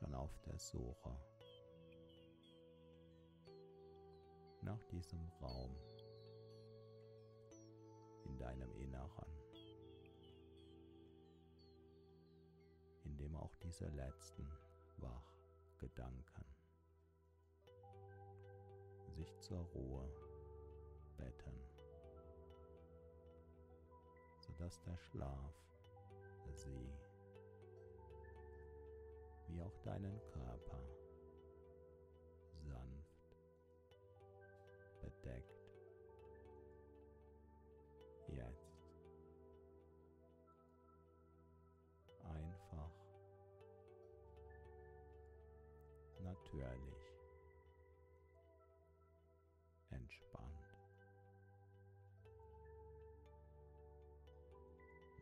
Schon 0.06 0.14
auf 0.14 0.38
der 0.46 0.58
Suche 0.58 1.16
nach 4.60 4.82
diesem 4.84 5.28
Raum 5.40 5.76
in 8.24 8.36
deinem 8.38 8.72
Inneren, 8.74 9.32
in 13.04 13.16
dem 13.16 13.36
auch 13.36 13.54
diese 13.56 13.88
letzten 13.88 14.48
Wachgedanken 14.98 16.44
sich 19.08 19.38
zur 19.40 19.60
Ruhe 19.74 20.08
betten, 21.16 21.60
sodass 24.40 24.80
der 24.82 24.98
Schlaf 24.98 25.54
sie 26.54 27.05
wie 29.56 29.62
auch 29.62 29.78
deinen 29.84 30.20
Körper 30.32 30.80
sanft 32.62 33.36
bedeckt. 35.00 35.56
Jetzt 38.28 38.82
einfach 42.24 42.90
natürlich 46.20 47.14
entspannt 49.90 50.66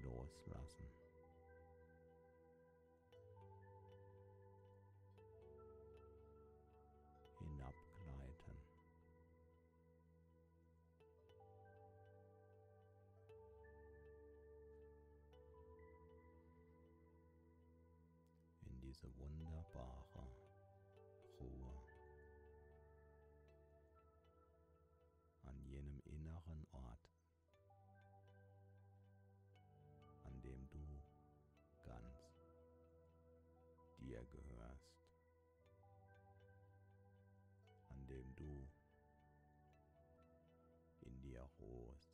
loslassen. 0.03 1.04
Diese 18.95 19.17
wunderbare 19.19 20.29
Ruhe. 21.41 21.75
An 25.43 25.65
jenem 25.65 26.01
inneren 26.05 26.65
Ort, 26.71 27.11
an 30.25 30.41
dem 30.43 30.69
du 30.71 31.03
ganz 31.85 32.39
dir 33.99 34.25
gehörst, 34.27 34.95
an 37.89 38.07
dem 38.07 38.35
du 38.37 38.69
in 41.01 41.21
dir 41.21 41.43
ruhst, 41.59 42.14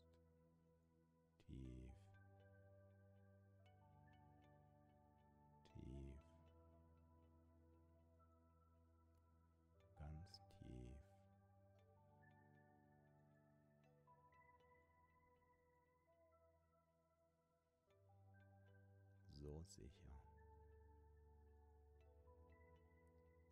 Sicher, 19.67 20.11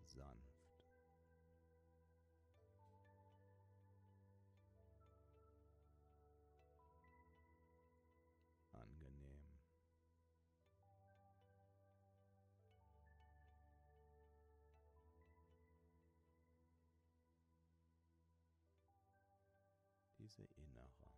sanft. 0.06 0.48
Angenehm. 8.72 9.60
Diese 20.18 20.42
innere, 20.56 21.17